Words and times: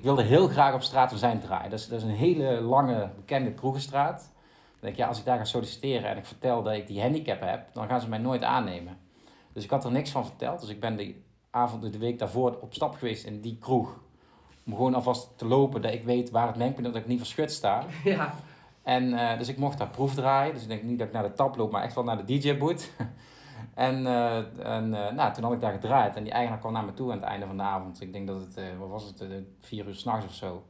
ik 0.00 0.06
wilde 0.06 0.22
heel 0.22 0.48
graag 0.48 0.74
op 0.74 0.82
straat 0.82 1.08
van 1.08 1.18
zijn 1.18 1.40
draaien. 1.40 1.70
Dat 1.70 1.78
is, 1.78 1.88
dat 1.88 1.98
is 1.98 2.04
een 2.04 2.14
hele 2.14 2.60
lange, 2.60 3.10
bekende 3.16 3.52
kroegenstraat. 3.52 4.18
Dan 4.18 4.80
denk 4.80 4.92
ik, 4.92 4.98
ja, 4.98 5.06
als 5.06 5.18
ik 5.18 5.24
daar 5.24 5.38
ga 5.38 5.44
solliciteren 5.44 6.10
en 6.10 6.16
ik 6.16 6.24
vertel 6.24 6.62
dat 6.62 6.72
ik 6.72 6.86
die 6.86 7.00
handicap 7.00 7.40
heb, 7.40 7.74
dan 7.74 7.88
gaan 7.88 8.00
ze 8.00 8.08
mij 8.08 8.18
nooit 8.18 8.42
aannemen. 8.42 8.98
Dus 9.52 9.64
ik 9.64 9.70
had 9.70 9.84
er 9.84 9.90
niks 9.90 10.10
van 10.10 10.24
verteld. 10.24 10.60
Dus 10.60 10.68
ik 10.68 10.80
ben 10.80 10.96
de 10.96 11.14
avond, 11.50 11.92
de 11.92 11.98
week 11.98 12.18
daarvoor 12.18 12.58
op 12.60 12.74
stap 12.74 12.94
geweest 12.94 13.24
in 13.24 13.40
die 13.40 13.58
kroeg. 13.60 14.00
Om 14.66 14.74
gewoon 14.74 14.94
alvast 14.94 15.38
te 15.38 15.46
lopen, 15.46 15.82
dat 15.82 15.92
ik 15.92 16.02
weet 16.02 16.30
waar 16.30 16.46
het 16.46 16.56
mengpunt 16.56 16.86
is, 16.86 16.92
dat 16.92 17.02
ik 17.02 17.08
niet 17.08 17.18
verschut 17.18 17.52
sta. 17.52 17.84
Ja. 18.04 18.34
En 18.82 19.04
uh, 19.04 19.38
dus 19.38 19.48
ik 19.48 19.56
mocht 19.56 19.78
daar 19.78 19.88
proef 19.88 20.14
draaien. 20.14 20.54
Dus 20.54 20.62
ik 20.62 20.68
denk 20.68 20.82
niet 20.82 20.98
dat 20.98 21.06
ik 21.06 21.12
naar 21.12 21.22
de 21.22 21.32
tap 21.32 21.56
loop, 21.56 21.70
maar 21.70 21.82
echt 21.82 21.94
wel 21.94 22.04
naar 22.04 22.26
de 22.26 22.38
DJ-boot. 22.38 22.90
en 23.74 24.02
uh, 24.02 24.36
en 24.76 24.84
uh, 24.92 25.10
nou, 25.10 25.32
toen 25.32 25.44
had 25.44 25.52
ik 25.52 25.60
daar 25.60 25.72
gedraaid. 25.72 26.16
En 26.16 26.22
die 26.22 26.32
eigenaar 26.32 26.58
kwam 26.58 26.72
naar 26.72 26.84
me 26.84 26.94
toe 26.94 27.10
aan 27.10 27.18
het 27.18 27.26
einde 27.26 27.46
van 27.46 27.56
de 27.56 27.62
avond. 27.62 28.00
Ik 28.00 28.12
denk 28.12 28.26
dat 28.26 28.40
het, 28.40 28.78
wat 28.78 28.88
was 28.88 29.04
het, 29.04 29.24
vier 29.60 29.86
uur 29.86 29.94
s'nachts 29.94 30.26
of 30.26 30.34
zo. 30.34 30.64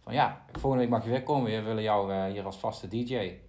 Van 0.00 0.12
ja, 0.12 0.40
volgende 0.52 0.84
week 0.84 0.92
mag 0.92 1.04
je 1.04 1.10
weer 1.10 1.22
komen. 1.22 1.50
We 1.50 1.62
willen 1.62 1.82
jou 1.82 2.28
hier 2.30 2.44
als 2.44 2.56
vaste 2.56 2.88
DJ. 2.88 3.14
Ik 3.14 3.40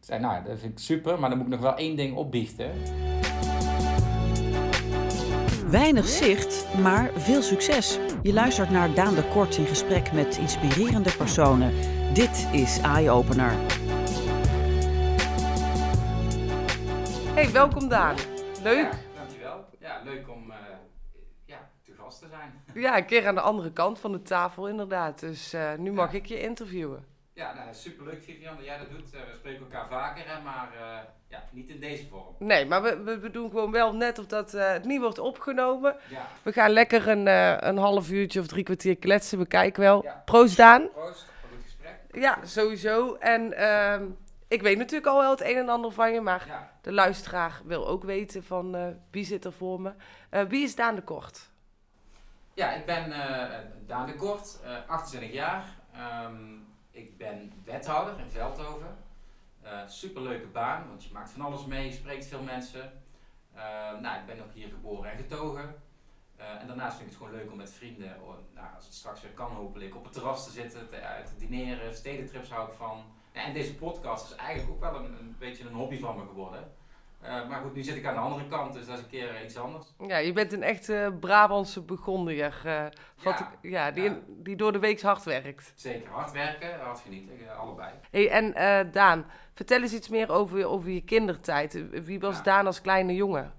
zei, 0.00 0.20
nou, 0.20 0.44
dat 0.44 0.58
vind 0.58 0.72
ik 0.72 0.78
super. 0.78 1.20
Maar 1.20 1.28
dan 1.28 1.38
moet 1.38 1.46
ik 1.46 1.52
nog 1.52 1.62
wel 1.62 1.74
één 1.74 1.96
ding 1.96 2.16
opbiechten. 2.16 2.70
Weinig 5.70 6.08
zicht, 6.08 6.66
maar 6.82 7.10
veel 7.14 7.42
succes. 7.42 7.98
Je 8.22 8.32
luistert 8.32 8.70
naar 8.70 8.94
Daan 8.94 9.14
de 9.14 9.28
Kort 9.28 9.56
in 9.56 9.66
gesprek 9.66 10.12
met 10.12 10.36
inspirerende 10.36 11.16
personen. 11.16 11.72
Dit 12.12 12.48
is 12.52 12.80
Eye 12.80 13.10
Opener. 13.10 13.52
Hey, 17.34 17.52
welkom 17.52 17.88
Daan. 17.88 18.16
Leuk. 18.62 18.92
Ja, 18.92 18.98
dankjewel. 19.16 19.64
Ja, 19.78 20.00
leuk 20.04 20.28
om 20.28 20.50
uh, 20.50 20.56
ja, 21.44 21.70
te 21.82 21.92
gast 21.98 22.20
te 22.20 22.26
zijn. 22.28 22.64
Ja, 22.84 22.96
een 22.96 23.06
keer 23.06 23.26
aan 23.26 23.34
de 23.34 23.40
andere 23.40 23.72
kant 23.72 23.98
van 23.98 24.12
de 24.12 24.22
tafel 24.22 24.68
inderdaad. 24.68 25.20
Dus 25.20 25.54
uh, 25.54 25.74
nu 25.74 25.92
mag 25.92 26.12
ja. 26.12 26.18
ik 26.18 26.26
je 26.26 26.40
interviewen. 26.40 27.04
Ja, 27.32 27.54
nou, 27.54 27.74
superleuk 27.74 28.22
Vivian 28.22 28.56
dat 28.56 28.64
jij 28.64 28.78
dat 28.78 28.90
doet. 28.90 29.14
Uh, 29.14 29.20
we 29.20 29.34
spreken 29.34 29.60
elkaar 29.60 29.88
vaker, 29.88 30.24
hè, 30.26 30.42
maar 30.42 30.68
ja, 31.28 31.44
niet 31.50 31.68
in 31.68 31.80
deze 31.80 32.06
vorm. 32.08 32.34
Nee, 32.38 32.66
maar 32.66 32.82
we, 32.82 33.18
we, 33.20 33.30
doen 33.30 33.50
gewoon 33.50 33.70
wel 33.70 33.94
net 33.94 34.18
of 34.18 34.26
dat 34.26 34.52
het 34.52 34.84
niet 34.84 35.00
wordt 35.00 35.18
opgenomen. 35.18 35.96
Ja. 36.08 36.26
We 36.42 36.52
gaan 36.52 36.70
lekker 36.70 37.08
een, 37.08 37.26
een 37.68 37.76
half 37.76 38.10
uurtje 38.10 38.40
of 38.40 38.46
drie 38.46 38.64
kwartier 38.64 38.96
kletsen. 38.96 39.38
We 39.38 39.46
kijken 39.46 39.82
wel. 39.82 40.06
Proost 40.24 40.56
Daan. 40.56 40.90
Proost. 40.92 41.30
Ja, 42.12 42.38
sowieso. 42.44 43.14
En 43.14 43.52
uh, 43.52 44.00
ik 44.50 44.62
weet 44.62 44.78
natuurlijk 44.78 45.06
al 45.06 45.18
wel 45.18 45.30
het 45.30 45.40
een 45.40 45.56
en 45.56 45.68
ander 45.68 45.92
van 45.92 46.12
je, 46.12 46.20
maar 46.20 46.46
ja. 46.46 46.70
de 46.80 46.92
luisteraar 46.92 47.60
wil 47.64 47.88
ook 47.88 48.04
weten 48.04 48.44
van 48.44 48.76
uh, 48.76 48.86
wie 49.10 49.24
zit 49.24 49.44
er 49.44 49.52
voor 49.52 49.80
me. 49.80 49.92
Uh, 50.30 50.42
wie 50.42 50.62
is 50.62 50.74
Daan 50.74 50.94
de 50.94 51.02
Kort? 51.02 51.50
Ja, 52.54 52.72
ik 52.72 52.86
ben 52.86 53.08
uh, 53.08 53.58
Daan 53.86 54.06
de 54.06 54.14
Kort, 54.14 54.58
28 54.86 55.32
jaar. 55.32 55.64
Um, 56.24 56.66
ik 56.90 57.18
ben 57.18 57.52
wethouder 57.64 58.18
in 58.18 58.30
Veldhoven. 58.30 58.96
superleuke 59.86 60.46
baan, 60.46 60.88
want 60.88 61.04
je 61.04 61.12
maakt 61.12 61.30
van 61.30 61.40
alles 61.40 61.64
mee, 61.64 61.86
je 61.86 61.92
spreekt 61.92 62.26
veel 62.26 62.42
mensen. 62.42 62.92
nou, 64.00 64.20
ik 64.20 64.26
ben 64.26 64.40
ook 64.40 64.52
hier 64.52 64.68
geboren 64.68 65.10
en 65.10 65.16
getogen. 65.16 65.74
En 66.36 66.66
daarnaast 66.66 66.96
vind 66.96 67.10
ik 67.10 67.16
het 67.16 67.22
gewoon 67.22 67.40
leuk 67.40 67.50
om 67.50 67.56
met 67.56 67.72
vrienden, 67.72 68.16
nou, 68.54 68.74
als 68.74 68.84
het 68.84 68.94
straks 68.94 69.20
weer 69.20 69.32
kan 69.32 69.50
hopelijk, 69.50 69.96
op 69.96 70.04
het 70.04 70.12
terras 70.12 70.44
te 70.44 70.50
zitten, 70.50 70.88
te, 70.88 71.00
te 71.24 71.46
dineren. 71.46 71.94
Stedentrips 71.94 72.50
hou 72.50 72.68
ik 72.68 72.76
van. 72.76 73.04
En 73.32 73.52
deze 73.52 73.74
podcast 73.74 74.30
is 74.30 74.36
eigenlijk 74.36 74.70
ook 74.70 74.92
wel 74.92 75.00
een, 75.00 75.18
een 75.18 75.36
beetje 75.38 75.64
een 75.64 75.74
hobby 75.74 75.98
van 75.98 76.16
me 76.16 76.22
geworden. 76.28 76.72
Uh, 77.24 77.48
maar 77.48 77.60
goed, 77.60 77.74
nu 77.74 77.82
zit 77.82 77.96
ik 77.96 78.06
aan 78.06 78.14
de 78.14 78.20
andere 78.20 78.46
kant, 78.46 78.72
dus 78.72 78.86
dat 78.86 78.96
is 78.96 79.02
een 79.02 79.10
keer 79.10 79.44
iets 79.44 79.56
anders. 79.56 79.86
Ja, 80.06 80.16
je 80.16 80.32
bent 80.32 80.52
een 80.52 80.62
echte 80.62 81.16
Brabantse 81.20 81.80
begonnier. 81.80 82.60
ja, 82.64 82.90
ik, 83.22 83.46
ja, 83.62 83.90
die, 83.90 84.04
ja. 84.04 84.18
die 84.26 84.56
door 84.56 84.72
de 84.72 84.78
week 84.78 85.00
hard 85.00 85.24
werkt. 85.24 85.72
Zeker, 85.74 86.10
hard 86.10 86.32
werken, 86.32 86.80
hard 86.80 87.00
genieten, 87.00 87.58
allebei. 87.58 87.90
Hey, 88.10 88.30
en 88.30 88.90
Daan, 88.92 89.26
vertel 89.54 89.82
eens 89.82 89.94
iets 89.94 90.08
meer 90.08 90.30
over, 90.30 90.66
over 90.66 90.90
je 90.90 91.04
kindertijd. 91.04 91.84
Wie 92.04 92.20
was 92.20 92.36
ja. 92.36 92.42
Daan 92.42 92.66
als 92.66 92.80
kleine 92.80 93.14
jongen? 93.14 93.52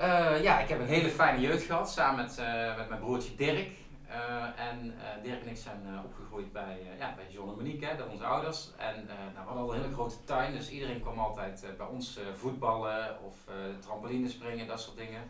Uh, 0.00 0.42
ja, 0.42 0.60
ik 0.60 0.68
heb 0.68 0.80
een 0.80 0.86
hele 0.86 1.08
fijne 1.08 1.40
jeugd 1.40 1.62
gehad 1.62 1.90
samen 1.90 2.24
met, 2.24 2.38
uh, 2.40 2.76
met 2.76 2.88
mijn 2.88 3.00
broertje 3.00 3.34
Dirk. 3.34 3.70
Uh, 4.08 4.60
en 4.68 4.94
Dirk 5.22 5.42
en 5.42 5.48
ik 5.48 5.56
zijn 5.56 6.00
opgegroeid 6.04 6.52
bij, 6.52 6.86
ja, 6.98 7.14
bij 7.14 7.26
John 7.30 7.48
en 7.48 7.56
Monique, 7.56 7.86
hè, 7.86 8.02
onze 8.02 8.24
ouders. 8.24 8.70
En 8.76 8.94
nou, 8.94 9.32
we 9.32 9.38
hadden 9.38 9.62
al 9.62 9.74
een 9.74 9.80
hele 9.80 9.92
grote 9.92 10.24
tuin, 10.24 10.52
dus 10.52 10.70
iedereen 10.70 11.00
kwam 11.00 11.18
altijd 11.18 11.66
bij 11.76 11.86
ons 11.86 12.18
voetballen 12.34 13.22
of 13.22 13.34
trampoline 13.80 14.28
springen, 14.28 14.66
dat 14.66 14.80
soort 14.80 14.96
dingen. 14.96 15.22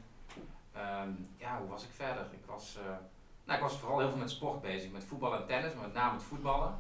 Um, 0.77 1.29
ja, 1.37 1.59
hoe 1.59 1.69
was 1.69 1.85
ik 1.85 1.91
verder? 1.93 2.27
Ik 2.31 2.45
was, 2.47 2.79
nou, 3.45 3.59
ik 3.59 3.65
was 3.65 3.79
vooral 3.79 3.99
heel 3.99 4.09
veel 4.09 4.19
met 4.19 4.31
sport 4.31 4.61
bezig, 4.61 4.91
met 4.91 5.05
voetbal 5.05 5.35
en 5.35 5.47
tennis, 5.47 5.75
maar 5.75 5.83
met 5.83 5.95
name 5.95 6.13
met 6.13 6.23
voetballen. 6.23 6.75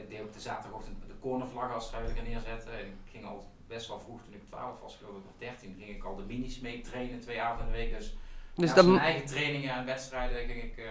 ik 0.00 0.10
deed 0.10 0.20
op 0.20 0.32
de 0.32 0.40
zaterdagochtend 0.40 1.06
de 1.06 1.18
cornervlag 1.20 1.72
als 1.72 1.88
vrijwilliger 1.88 2.22
neerzetten. 2.28 2.72
En 2.72 2.86
ik 2.86 3.10
ging 3.10 3.24
altijd 3.24 3.48
best 3.66 3.88
wel 3.88 4.00
vroeg, 4.00 4.22
toen 4.22 4.34
ik 4.34 4.46
12 4.46 4.80
was, 4.80 4.96
geloof 4.96 5.16
ik, 5.16 5.26
of 5.26 5.38
13, 5.38 5.76
ging 5.78 5.96
ik 5.96 6.04
al 6.04 6.16
de 6.16 6.22
minis 6.22 6.60
mee 6.60 6.80
trainen, 6.80 7.20
twee 7.20 7.42
avonden 7.42 7.66
in 7.66 7.72
de 7.72 7.78
week. 7.78 7.98
Dus, 7.98 8.16
dus 8.54 8.68
ja, 8.68 8.74
dan... 8.74 8.90
mijn 8.90 9.04
eigen 9.04 9.26
trainingen 9.26 9.74
en 9.74 9.84
wedstrijden 9.84 10.46
ging 10.46 10.62
ik, 10.62 10.76
uh, 10.76 10.84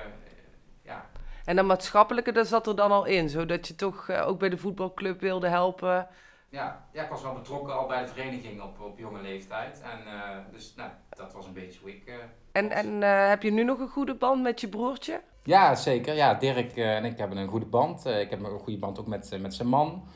ja. 0.83 1.05
En 1.45 1.55
dat 1.55 1.65
maatschappelijke, 1.65 2.31
dat 2.31 2.47
zat 2.47 2.67
er 2.67 2.75
dan 2.75 2.91
al 2.91 3.05
in, 3.05 3.29
zodat 3.29 3.67
je 3.67 3.75
toch 3.75 4.07
uh, 4.09 4.27
ook 4.27 4.39
bij 4.39 4.49
de 4.49 4.57
voetbalclub 4.57 5.21
wilde 5.21 5.47
helpen? 5.47 6.07
Ja, 6.49 6.85
ja, 6.91 7.03
ik 7.03 7.09
was 7.09 7.21
wel 7.21 7.33
betrokken 7.33 7.77
al 7.77 7.87
bij 7.87 8.01
de 8.01 8.07
vereniging 8.07 8.61
op, 8.61 8.79
op 8.81 8.99
jonge 8.99 9.21
leeftijd. 9.21 9.81
En 9.81 9.99
uh, 10.05 10.37
dus 10.51 10.73
nou, 10.75 10.89
dat 11.09 11.33
was 11.33 11.45
een 11.45 11.53
beetje 11.53 11.79
hoe 11.81 11.89
ik... 11.89 12.11
en 12.51 12.69
en 12.69 13.01
heb 13.29 13.43
je 13.43 13.51
nu 13.51 13.63
nog 13.63 13.79
een 13.79 13.87
goede 13.87 14.15
band 14.15 14.41
met 14.41 14.61
je 14.61 14.67
broertje? 14.67 15.21
Ja, 15.43 15.75
zeker. 15.75 16.13
Ja, 16.13 16.33
Dirk 16.33 16.75
en 16.75 17.05
ik 17.05 17.17
hebben 17.17 17.37
een 17.37 17.47
goede 17.47 17.65
band. 17.65 18.05
ik 18.05 18.29
heb 18.29 18.43
een 18.43 18.59
goede 18.59 18.79
band 18.79 18.99
ook 18.99 19.07
met, 19.07 19.37
met 19.41 19.53
zijn 19.53 19.67
man. 19.67 20.07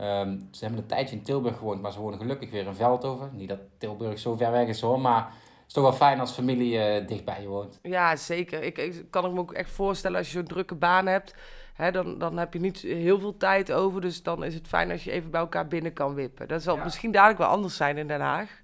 Um, 0.00 0.48
ze 0.52 0.64
hebben 0.64 0.82
een 0.82 0.86
tijdje 0.86 1.16
in 1.16 1.22
Tilburg 1.22 1.56
gewoond, 1.56 1.82
maar 1.82 1.92
ze 1.92 2.00
wonen 2.00 2.18
gelukkig 2.18 2.50
weer 2.50 2.66
in 2.66 2.74
Veldhoven. 2.74 3.30
Niet 3.32 3.48
dat 3.48 3.58
Tilburg 3.78 4.18
zo 4.18 4.36
ver 4.36 4.50
weg 4.50 4.68
is 4.68 4.80
hoor, 4.80 5.00
maar 5.00 5.32
is 5.66 5.72
toch 5.72 5.82
wel 5.82 5.92
fijn 5.92 6.20
als 6.20 6.32
familie 6.32 7.00
uh, 7.00 7.06
dichtbij 7.06 7.40
je 7.40 7.48
woont. 7.48 7.78
Ja, 7.82 8.16
zeker. 8.16 8.62
Ik, 8.62 8.78
ik 8.78 9.04
kan 9.10 9.34
me 9.34 9.40
ook 9.40 9.52
echt 9.52 9.70
voorstellen 9.70 10.18
als 10.18 10.26
je 10.26 10.38
zo'n 10.38 10.46
drukke 10.46 10.74
baan 10.74 11.06
hebt, 11.06 11.34
hè, 11.74 11.90
dan, 11.90 12.18
dan 12.18 12.36
heb 12.36 12.52
je 12.52 12.60
niet 12.60 12.80
heel 12.80 13.18
veel 13.18 13.36
tijd 13.36 13.72
over. 13.72 14.00
Dus 14.00 14.22
dan 14.22 14.44
is 14.44 14.54
het 14.54 14.68
fijn 14.68 14.90
als 14.90 15.04
je 15.04 15.10
even 15.10 15.30
bij 15.30 15.40
elkaar 15.40 15.68
binnen 15.68 15.92
kan 15.92 16.14
wippen. 16.14 16.48
Dat 16.48 16.62
zal 16.62 16.76
ja. 16.76 16.84
misschien 16.84 17.12
dadelijk 17.12 17.38
wel 17.38 17.48
anders 17.48 17.76
zijn 17.76 17.98
in 17.98 18.06
Den 18.08 18.20
Haag. 18.20 18.62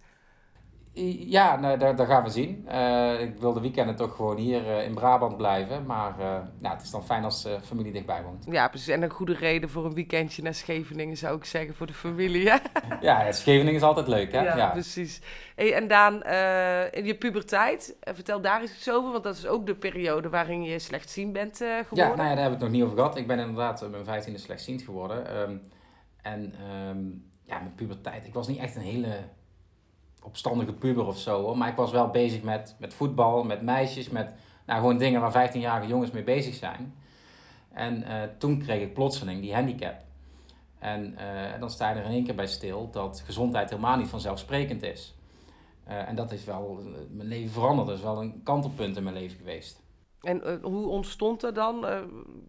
Ja, 0.92 1.56
nou, 1.56 1.78
daar, 1.78 1.96
daar 1.96 2.06
gaan 2.06 2.22
we 2.22 2.30
zien. 2.30 2.66
Uh, 2.68 3.20
ik 3.20 3.38
wil 3.38 3.52
de 3.52 3.60
weekenden 3.60 3.96
toch 3.96 4.16
gewoon 4.16 4.36
hier 4.36 4.66
uh, 4.66 4.84
in 4.84 4.94
Brabant 4.94 5.36
blijven. 5.36 5.86
Maar 5.86 6.14
uh, 6.18 6.24
nou, 6.58 6.74
het 6.74 6.82
is 6.82 6.90
dan 6.90 7.04
fijn 7.04 7.24
als 7.24 7.48
familie 7.62 7.92
dichtbij 7.92 8.22
woont. 8.22 8.44
Ja, 8.48 8.68
precies. 8.68 8.88
En 8.88 9.02
een 9.02 9.10
goede 9.10 9.34
reden 9.34 9.70
voor 9.70 9.84
een 9.84 9.94
weekendje 9.94 10.42
naar 10.42 10.54
Scheveningen 10.54 11.16
zou 11.16 11.36
ik 11.36 11.44
zeggen 11.44 11.74
voor 11.74 11.86
de 11.86 11.92
familie. 11.92 12.50
Hè? 12.50 12.56
ja, 13.00 13.32
Scheveningen 13.32 13.74
is 13.74 13.82
altijd 13.82 14.08
leuk, 14.08 14.32
hè? 14.32 14.40
Ja, 14.42 14.56
ja. 14.56 14.68
precies. 14.68 15.20
Hey, 15.54 15.74
en 15.74 15.88
Daan, 15.88 16.14
in 16.92 17.04
je 17.04 17.16
puberteit, 17.18 17.96
vertel 18.00 18.40
daar 18.40 18.60
eens 18.60 18.72
iets 18.72 18.90
over. 18.90 19.10
Want 19.10 19.24
dat 19.24 19.36
is 19.36 19.46
ook 19.46 19.66
de 19.66 19.74
periode 19.74 20.28
waarin 20.28 20.62
je 20.62 20.78
slechtziend 20.78 21.32
bent 21.32 21.56
geworden. 21.56 21.86
Ja, 21.96 22.06
nou 22.06 22.16
ja, 22.16 22.16
daar 22.16 22.26
hebben 22.26 22.44
we 22.44 22.50
het 22.50 22.60
nog 22.60 22.70
niet 22.70 22.82
over 22.82 22.96
gehad. 22.96 23.16
Ik 23.16 23.26
ben 23.26 23.38
inderdaad 23.38 23.90
mijn 23.90 24.04
vijftiende 24.04 24.38
slechtziend 24.38 24.82
geworden. 24.82 25.40
Um, 25.40 25.60
en 26.22 26.54
um, 26.88 27.24
ja, 27.44 27.58
mijn 27.58 27.74
puberteit. 27.74 28.26
Ik 28.26 28.34
was 28.34 28.48
niet 28.48 28.58
echt 28.58 28.76
een 28.76 28.82
hele 28.82 29.16
opstandige 30.22 30.72
puber 30.72 31.06
of 31.06 31.18
zo 31.18 31.42
hoor. 31.42 31.58
Maar 31.58 31.68
ik 31.68 31.76
was 31.76 31.90
wel 31.90 32.08
bezig 32.08 32.42
met, 32.42 32.74
met 32.78 32.94
voetbal, 32.94 33.44
met 33.44 33.62
meisjes, 33.62 34.08
met 34.08 34.32
nou, 34.66 34.80
gewoon 34.80 34.98
dingen 34.98 35.20
waar 35.20 35.50
15-jarige 35.50 35.88
jongens 35.88 36.10
mee 36.10 36.22
bezig 36.22 36.54
zijn. 36.54 36.94
En 37.72 38.02
uh, 38.02 38.22
toen 38.38 38.58
kreeg 38.58 38.82
ik 38.82 38.94
plotseling 38.94 39.40
die 39.40 39.54
handicap. 39.54 39.94
En 40.78 41.16
uh, 41.18 41.60
dan 41.60 41.70
sta 41.70 41.90
je 41.90 41.98
er 41.98 42.04
in 42.04 42.10
één 42.10 42.24
keer 42.24 42.34
bij 42.34 42.46
stil 42.46 42.90
dat 42.90 43.22
gezondheid 43.24 43.70
helemaal 43.70 43.96
niet 43.96 44.08
vanzelfsprekend 44.08 44.82
is. 44.82 45.14
Uh, 45.88 46.08
en 46.08 46.14
dat 46.14 46.32
is 46.32 46.44
wel 46.44 46.80
mijn 47.10 47.28
leven 47.28 47.50
veranderd. 47.50 47.88
Dat 47.88 47.96
is 47.96 48.02
wel 48.02 48.20
een 48.20 48.40
kantelpunt 48.42 48.96
in 48.96 49.02
mijn 49.02 49.14
leven 49.14 49.36
geweest. 49.36 49.82
En 50.20 50.60
hoe 50.62 50.86
ontstond 50.86 51.40
dat 51.40 51.54
dan? 51.54 51.86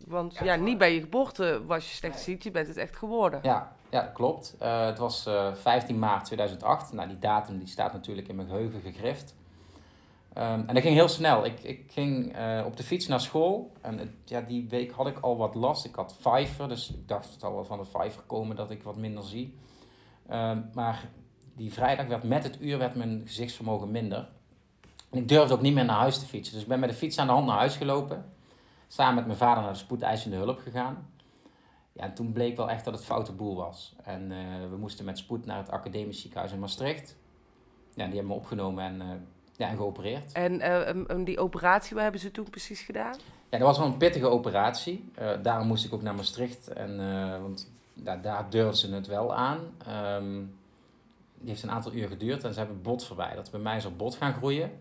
want 0.08 0.34
ja, 0.34 0.44
ja 0.44 0.56
niet 0.56 0.78
bij 0.78 0.94
je 0.94 1.00
geboorte 1.00 1.66
was 1.66 1.90
je 1.90 1.96
slecht 1.96 2.20
ziet, 2.20 2.44
je 2.44 2.52
bent 2.52 2.68
het 2.68 2.78
echt 2.78 2.96
geworden. 2.96 3.40
Ja, 3.44 3.76
ja, 3.92 4.02
klopt. 4.02 4.56
Uh, 4.62 4.86
het 4.86 4.98
was 4.98 5.28
uh, 5.28 5.48
eh, 5.48 5.56
15 5.56 6.00
maart 6.00 6.26
2008. 6.26 6.94
Nou, 6.94 7.08
die 7.08 7.20
datum 7.20 7.58
die 7.58 7.68
staat 7.68 7.94
natuurlijk 7.94 8.28
in 8.28 8.36
mijn 8.36 8.48
geheugen 8.48 8.82
gegrift. 8.82 9.36
Um, 10.38 10.44
en 10.44 10.74
dat 10.74 10.84
ging 10.84 10.96
heel 10.96 11.08
snel. 11.08 11.46
Ik, 11.46 11.64
ik 11.64 11.92
ging 11.92 12.38
uh, 12.38 12.64
op 12.66 12.78
de 12.78 12.84
fiets 12.84 13.08
naar 13.08 13.20
school. 13.20 13.72
En 13.82 14.20
ja, 14.26 14.42
die 14.42 14.68
week 14.70 14.92
had 14.92 15.08
ik 15.08 15.20
al 15.20 15.38
wat 15.38 15.56
last. 15.56 15.86
Ik 15.86 15.96
had 15.96 16.16
vijver, 16.20 16.68
dus 16.68 16.92
ik 16.92 17.08
dacht 17.08 17.32
het 17.32 17.40
zal 17.40 17.54
wel 17.54 17.66
van 17.66 17.78
de 17.78 17.86
vijver 17.86 18.22
komen 18.22 18.56
dat 18.56 18.72
ik 18.72 18.84
wat 18.84 18.98
minder 18.98 19.24
zie. 19.24 19.58
Um, 20.32 20.70
maar 20.74 21.10
die 21.56 21.74
vrijdag 21.74 22.06
werd 22.06 22.24
met 22.24 22.44
het 22.44 22.62
uur 22.62 22.78
werd 22.78 22.96
mijn 22.96 23.22
gezichtsvermogen 23.26 23.92
minder. 23.92 24.30
En 25.10 25.18
ik 25.18 25.28
durfde 25.28 25.54
ook 25.54 25.62
niet 25.62 25.74
meer 25.74 25.86
naar 25.86 26.00
huis 26.00 26.20
te 26.20 26.26
fietsen. 26.26 26.54
Dus 26.54 26.64
ik 26.64 26.70
ben 26.70 26.80
met 26.80 26.90
de 26.90 26.96
fiets 26.96 27.18
aan 27.18 27.28
de 27.28 27.34
hand 27.34 27.46
naar 27.46 27.58
huis 27.58 27.76
gelopen. 27.76 28.26
Samen 28.88 29.16
met 29.16 29.26
mijn 29.26 29.38
vader 29.38 29.64
naar 29.64 29.72
de 29.72 29.78
spoedeisende 29.78 30.36
hulp 30.36 30.60
gegaan. 30.60 31.11
Ja, 31.94 32.04
en 32.04 32.14
toen 32.14 32.32
bleek 32.32 32.58
wel 32.58 32.70
echt 32.70 32.86
dat 32.86 32.94
het 32.94 33.04
foute 33.04 33.32
boel 33.32 33.56
was. 33.56 33.96
En 34.04 34.32
uh, 34.32 34.70
we 34.70 34.78
moesten 34.78 35.06
met 35.06 35.18
spoed 35.18 35.46
naar 35.46 35.58
het 35.58 35.70
academisch 35.70 36.22
ziekenhuis 36.22 36.52
in 36.52 36.60
Maastricht. 36.60 37.18
Ja, 37.94 38.06
die 38.06 38.16
hebben 38.16 38.28
me 38.28 38.34
opgenomen 38.34 38.84
en 38.84 38.96
uh, 38.96 39.08
Ja, 39.58 39.70
en 39.70 39.76
geopereerd. 39.76 40.32
En 40.32 40.62
uh, 40.62 41.26
die 41.26 41.40
operatie, 41.40 41.94
wat 41.94 42.04
hebben 42.04 42.22
ze 42.22 42.32
toen 42.32 42.50
precies 42.50 42.82
gedaan? 42.82 43.16
Ja, 43.50 43.58
dat 43.58 43.68
was 43.68 43.78
wel 43.78 43.88
een 43.88 43.98
pittige 43.98 44.28
operatie. 44.28 45.12
Daarom 45.42 45.68
moest 45.68 45.86
ik 45.86 45.94
ook 45.94 46.02
naar 46.02 46.16
Maastricht. 46.16 46.68
En, 46.68 46.98
want 47.42 47.72
daar, 47.94 48.22
daar 48.22 48.50
durfden 48.50 48.78
ze 48.78 48.94
het 48.94 49.08
wel 49.08 49.36
aan. 49.36 49.60
Um, 50.18 50.60
die 51.38 51.50
heeft 51.50 51.64
een 51.64 51.72
aantal 51.72 51.94
uur 51.94 52.08
geduurd 52.08 52.44
en 52.44 52.54
ze 52.54 52.60
hebben 52.60 52.82
bot 52.82 53.06
verwijderd. 53.06 53.52
Bij 53.52 53.60
mij 53.60 53.78
is 53.78 53.84
er 53.84 53.96
bot 53.96 54.16
gaan 54.16 54.34
groeien. 54.34 54.72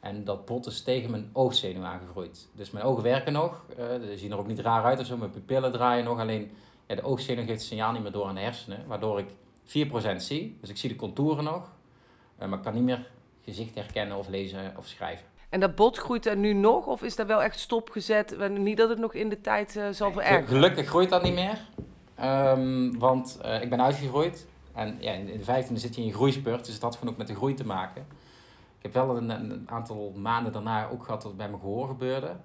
En 0.00 0.24
dat 0.24 0.44
bot 0.44 0.66
is 0.66 0.82
tegen 0.82 1.10
mijn 1.10 1.30
oogzenuw 1.32 1.84
aangegroeid. 1.84 2.48
Dus 2.52 2.70
mijn 2.70 2.84
ogen 2.84 3.02
werken 3.02 3.32
nog. 3.32 3.64
Uh, 3.70 3.76
ze 3.86 4.12
zien 4.16 4.32
er 4.32 4.38
ook 4.38 4.46
niet 4.46 4.58
raar 4.58 4.84
uit 4.84 5.00
of 5.00 5.06
zo. 5.06 5.16
Mijn 5.16 5.30
pupillen 5.30 5.72
draaien 5.72 6.04
nog. 6.04 6.18
Alleen 6.18 6.50
ja, 6.86 6.94
de 6.94 7.02
oogzenuw 7.02 7.44
geeft 7.44 7.58
het 7.58 7.68
signaal 7.68 7.92
niet 7.92 8.02
meer 8.02 8.12
door 8.12 8.26
aan 8.26 8.34
de 8.34 8.40
hersenen. 8.40 8.86
Waardoor 8.86 9.18
ik 9.18 9.28
4% 10.16 10.16
zie. 10.16 10.56
Dus 10.60 10.70
ik 10.70 10.76
zie 10.76 10.88
de 10.88 10.96
contouren 10.96 11.44
nog. 11.44 11.70
Uh, 12.40 12.48
maar 12.48 12.58
ik 12.58 12.64
kan 12.64 12.74
niet 12.74 12.82
meer 12.82 13.06
gezicht 13.44 13.74
herkennen 13.74 14.16
of 14.16 14.28
lezen 14.28 14.74
of 14.76 14.86
schrijven. 14.86 15.26
En 15.48 15.60
dat 15.60 15.74
bot 15.74 15.98
groeit 15.98 16.26
er 16.26 16.36
nu 16.36 16.52
nog? 16.52 16.86
Of 16.86 17.02
is 17.02 17.16
dat 17.16 17.26
wel 17.26 17.42
echt 17.42 17.58
stopgezet? 17.58 18.48
Niet 18.50 18.76
dat 18.76 18.88
het 18.88 18.98
nog 18.98 19.14
in 19.14 19.28
de 19.28 19.40
tijd 19.40 19.76
uh, 19.76 19.88
zal 19.90 20.12
verergeren? 20.12 20.46
Gelukkig 20.46 20.86
groeit 20.88 21.10
dat 21.10 21.22
niet 21.22 21.34
meer. 21.34 21.58
Um, 22.22 22.98
want 22.98 23.38
ik 23.60 23.70
ben 23.70 23.82
uitgegroeid. 23.82 24.46
En 24.74 24.96
ja, 25.00 25.12
in 25.12 25.26
de 25.26 25.44
vijftiende 25.44 25.80
zit 25.80 25.94
je 25.94 26.00
in 26.00 26.06
je 26.06 26.12
groeispurt, 26.12 26.64
dus 26.64 26.74
het 26.74 26.82
had 26.82 26.96
gewoon 26.96 27.12
ook 27.12 27.18
met 27.18 27.26
de 27.26 27.34
groei 27.34 27.54
te 27.54 27.66
maken. 27.66 28.06
Ik 28.80 28.92
heb 28.92 29.06
wel 29.06 29.16
een, 29.16 29.30
een 29.30 29.70
aantal 29.70 30.12
maanden 30.16 30.52
daarna 30.52 30.88
ook 30.88 31.04
gehad 31.04 31.20
dat 31.20 31.30
het 31.30 31.36
bij 31.36 31.48
mijn 31.48 31.60
gehoor 31.60 31.86
gebeurde. 31.86 32.36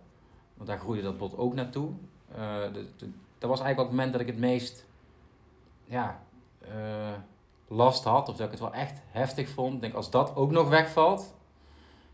Want 0.53 0.69
daar 0.69 0.79
groeide 0.79 1.03
dat 1.03 1.17
bot 1.17 1.37
ook 1.37 1.53
naartoe. 1.53 1.89
Uh, 2.31 2.37
de, 2.73 2.85
de, 2.97 3.09
dat 3.37 3.49
was 3.49 3.59
eigenlijk 3.61 3.79
op 3.79 3.85
het 3.85 3.95
moment 3.95 4.11
dat 4.11 4.21
ik 4.21 4.27
het 4.27 4.37
meest 4.37 4.85
ja, 5.85 6.19
uh, 6.67 6.69
last 7.67 8.03
had. 8.03 8.29
Of 8.29 8.35
dat 8.35 8.45
ik 8.45 8.51
het 8.51 8.61
wel 8.61 8.73
echt 8.73 9.01
heftig 9.11 9.49
vond. 9.49 9.73
Ik 9.73 9.81
denk, 9.81 9.93
als 9.93 10.09
dat 10.09 10.35
ook 10.35 10.51
nog 10.51 10.69
wegvalt, 10.69 11.33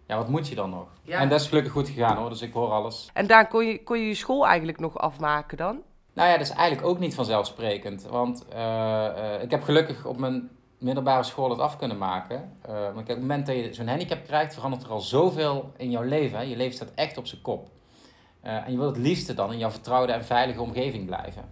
ja, 0.06 0.18
wat 0.18 0.30
moet 0.30 0.48
je 0.48 0.56
dan 0.56 0.70
nog? 0.70 0.88
Ja. 1.02 1.20
En 1.20 1.30
dat 1.30 1.42
is 1.42 1.48
gelukkig 1.48 1.72
goed 1.72 1.90
gegaan 1.90 2.18
hoor, 2.18 2.30
dus 2.30 2.42
ik 2.42 2.54
hoor 2.54 2.72
alles. 2.72 3.10
En 3.14 3.28
daar 3.28 3.48
kon 3.48 3.66
je, 3.66 3.84
kon 3.84 3.98
je 3.98 4.08
je 4.08 4.16
school 4.16 4.48
eigenlijk 4.48 4.80
nog 4.80 4.98
afmaken 4.98 5.58
dan? 5.58 5.82
Nou 6.14 6.30
ja, 6.30 6.38
dat 6.38 6.48
is 6.48 6.54
eigenlijk 6.54 6.88
ook 6.88 7.00
niet 7.00 7.16
vanzelfsprekend. 7.16 8.04
Want 8.04 8.46
uh, 8.54 8.58
uh, 8.58 9.42
ik 9.42 9.52
heb 9.52 9.64
gelukkig 9.64 10.06
op 10.06 10.18
mijn 10.18 10.50
middelbare 10.82 11.24
school 11.24 11.50
het 11.50 11.60
af 11.60 11.78
kunnen 11.78 11.98
maken. 11.98 12.58
Uh, 12.66 12.72
maar 12.72 12.98
op 12.98 13.08
het 13.08 13.20
moment 13.20 13.46
dat 13.46 13.56
je 13.56 13.74
zo'n 13.74 13.88
handicap 13.88 14.24
krijgt, 14.26 14.54
verandert 14.54 14.84
er 14.84 14.90
al 14.90 15.00
zoveel 15.00 15.72
in 15.78 15.92
jouw 15.92 16.04
leven. 16.04 16.38
Hè? 16.38 16.44
Je 16.44 16.56
leven 16.56 16.74
staat 16.74 16.92
echt 16.96 17.18
op 17.18 17.28
zijn 17.28 17.42
kop. 17.42 17.70
en 18.42 18.72
je 18.72 18.78
wilt 18.78 18.96
het 18.96 19.06
liefste 19.06 19.34
dan 19.34 19.52
in 19.52 19.58
jouw 19.58 19.70
vertrouwde 19.70 20.12
en 20.12 20.26
veilige 20.26 20.62
omgeving 20.62 21.06
blijven. 21.06 21.44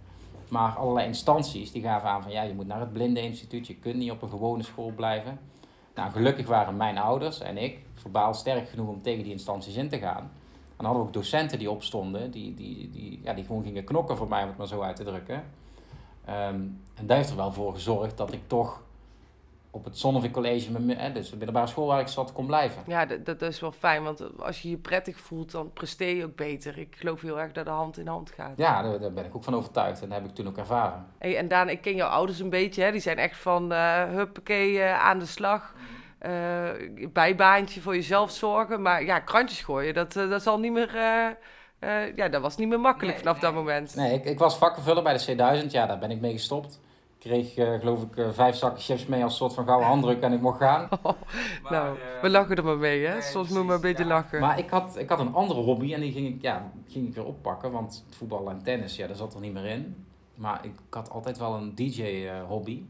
Maar 0.48 0.72
allerlei 0.76 1.06
instanties 1.06 1.72
die 1.72 1.82
gaven 1.82 2.08
aan 2.08 2.22
van 2.22 2.32
ja, 2.32 2.42
je 2.42 2.54
moet 2.54 2.66
naar 2.66 2.80
het 2.80 2.92
blindeninstituut, 2.92 3.66
je 3.66 3.76
kunt 3.76 3.94
niet 3.94 4.10
op 4.10 4.22
een 4.22 4.28
gewone 4.28 4.62
school 4.62 4.92
blijven. 4.96 5.38
Nou, 5.94 6.10
gelukkig 6.10 6.46
waren 6.46 6.76
mijn 6.76 6.98
ouders 6.98 7.40
en 7.40 7.56
ik 7.56 7.78
verbaal 7.94 8.34
sterk 8.34 8.68
genoeg 8.68 8.88
om 8.88 9.02
tegen 9.02 9.22
die 9.22 9.32
instanties 9.32 9.76
in 9.76 9.88
te 9.88 9.98
gaan. 9.98 10.30
En 10.80 10.86
dan 10.86 10.86
hadden 10.86 11.02
we 11.02 11.08
ook 11.08 11.14
docenten 11.14 11.58
die 11.58 11.70
opstonden, 11.70 12.30
die, 12.30 12.54
die, 12.54 12.90
die, 12.90 13.20
ja, 13.22 13.34
die 13.34 13.44
gewoon 13.44 13.62
gingen 13.62 13.84
knokken 13.84 14.16
voor 14.16 14.28
mij, 14.28 14.42
om 14.42 14.48
het 14.48 14.56
maar 14.56 14.66
zo 14.66 14.80
uit 14.80 14.96
te 14.96 15.04
drukken. 15.04 15.44
Um, 16.28 16.80
en 16.94 17.06
daar 17.06 17.16
heeft 17.16 17.30
er 17.30 17.36
wel 17.36 17.52
voor 17.52 17.72
gezorgd 17.72 18.16
dat 18.16 18.32
ik 18.32 18.40
toch 18.46 18.82
op 19.70 19.84
het 19.84 19.98
Zonnevik 19.98 20.32
College, 20.32 21.12
dus 21.12 21.30
de 21.30 21.36
middelbare 21.36 21.66
school 21.66 21.86
waar 21.86 22.00
ik 22.00 22.08
zat, 22.08 22.32
kon 22.32 22.46
blijven. 22.46 22.82
Ja, 22.86 23.06
dat, 23.06 23.26
dat 23.26 23.42
is 23.42 23.60
wel 23.60 23.72
fijn, 23.72 24.02
want 24.02 24.38
als 24.38 24.62
je 24.62 24.70
je 24.70 24.76
prettig 24.76 25.18
voelt, 25.18 25.50
dan 25.50 25.72
presteer 25.72 26.16
je 26.16 26.24
ook 26.24 26.36
beter. 26.36 26.78
Ik 26.78 26.96
geloof 26.98 27.20
heel 27.20 27.40
erg 27.40 27.52
dat 27.52 27.64
de 27.64 27.70
hand 27.70 27.98
in 27.98 28.06
hand 28.06 28.30
gaat. 28.30 28.52
Ja, 28.56 28.82
daar, 28.82 29.00
daar 29.00 29.12
ben 29.12 29.24
ik 29.24 29.36
ook 29.36 29.44
van 29.44 29.54
overtuigd 29.54 30.02
en 30.02 30.08
dat 30.08 30.18
heb 30.18 30.28
ik 30.28 30.34
toen 30.34 30.48
ook 30.48 30.58
ervaren. 30.58 31.06
Hey, 31.18 31.36
en 31.36 31.48
Daan, 31.48 31.68
ik 31.68 31.80
ken 31.80 31.94
jouw 31.94 32.08
ouders 32.08 32.38
een 32.38 32.50
beetje, 32.50 32.82
hè? 32.82 32.90
die 32.90 33.00
zijn 33.00 33.18
echt 33.18 33.36
van 33.36 33.72
uh, 33.72 34.04
huppakee 34.04 34.72
uh, 34.72 34.98
aan 34.98 35.18
de 35.18 35.26
slag. 35.26 35.74
Uh, 36.26 37.10
bijbaantje 37.12 37.80
voor 37.80 37.94
jezelf 37.94 38.30
zorgen. 38.30 38.82
Maar 38.82 39.04
ja, 39.04 39.18
krantjes 39.18 39.60
gooien, 39.60 39.94
dat, 39.94 40.16
uh, 40.16 40.30
dat 40.30 40.42
zal 40.42 40.58
niet 40.58 40.72
meer. 40.72 40.94
Uh, 40.94 42.16
ja, 42.16 42.28
dat 42.28 42.42
was 42.42 42.56
niet 42.56 42.68
meer 42.68 42.80
makkelijk 42.80 43.18
vanaf 43.18 43.38
dat 43.38 43.54
moment. 43.54 43.94
Nee, 43.94 44.14
ik, 44.14 44.24
ik 44.24 44.38
was 44.38 44.56
vakkenvuller 44.56 45.02
bij 45.02 45.12
de 45.12 45.24
C1000. 45.26 45.66
Ja, 45.66 45.86
daar 45.86 45.98
ben 45.98 46.10
ik 46.10 46.20
mee 46.20 46.32
gestopt. 46.32 46.80
Ik 47.20 47.26
kreeg, 47.30 47.80
geloof 47.80 48.02
ik, 48.02 48.24
vijf 48.32 48.56
zakken 48.56 48.82
chips 48.82 49.06
mee 49.06 49.22
als 49.22 49.36
soort 49.36 49.54
van 49.54 49.64
gouden 49.64 49.88
handdruk 49.92 50.22
en 50.22 50.32
ik 50.32 50.40
mocht 50.40 50.58
gaan. 50.58 50.88
Oh, 51.02 51.12
maar, 51.62 51.72
nou, 51.72 51.98
we 52.22 52.30
lachen 52.30 52.56
er 52.56 52.64
maar 52.64 52.78
mee, 52.78 53.06
hè? 53.06 53.20
Soms 53.20 53.48
moet 53.48 53.64
maar 53.64 53.74
een 53.74 53.80
beetje 53.80 54.04
lachen. 54.04 54.40
Maar 54.40 54.58
ik 54.58 54.70
had, 54.70 54.98
ik 54.98 55.08
had 55.08 55.20
een 55.20 55.34
andere 55.34 55.60
hobby 55.60 55.94
en 55.94 56.00
die 56.00 56.12
ging 56.12 56.26
ik, 56.26 56.42
ja, 56.42 56.72
ging 56.88 57.08
ik 57.08 57.14
weer 57.14 57.24
oppakken. 57.24 57.72
Want 57.72 58.04
voetbal 58.10 58.50
en 58.50 58.62
tennis, 58.62 58.96
ja, 58.96 59.06
daar 59.06 59.16
zat 59.16 59.34
er 59.34 59.40
niet 59.40 59.52
meer 59.52 59.64
in. 59.64 60.06
Maar 60.34 60.64
ik 60.64 60.72
had 60.90 61.10
altijd 61.10 61.38
wel 61.38 61.54
een 61.54 61.74
DJ-hobby. 61.74 62.82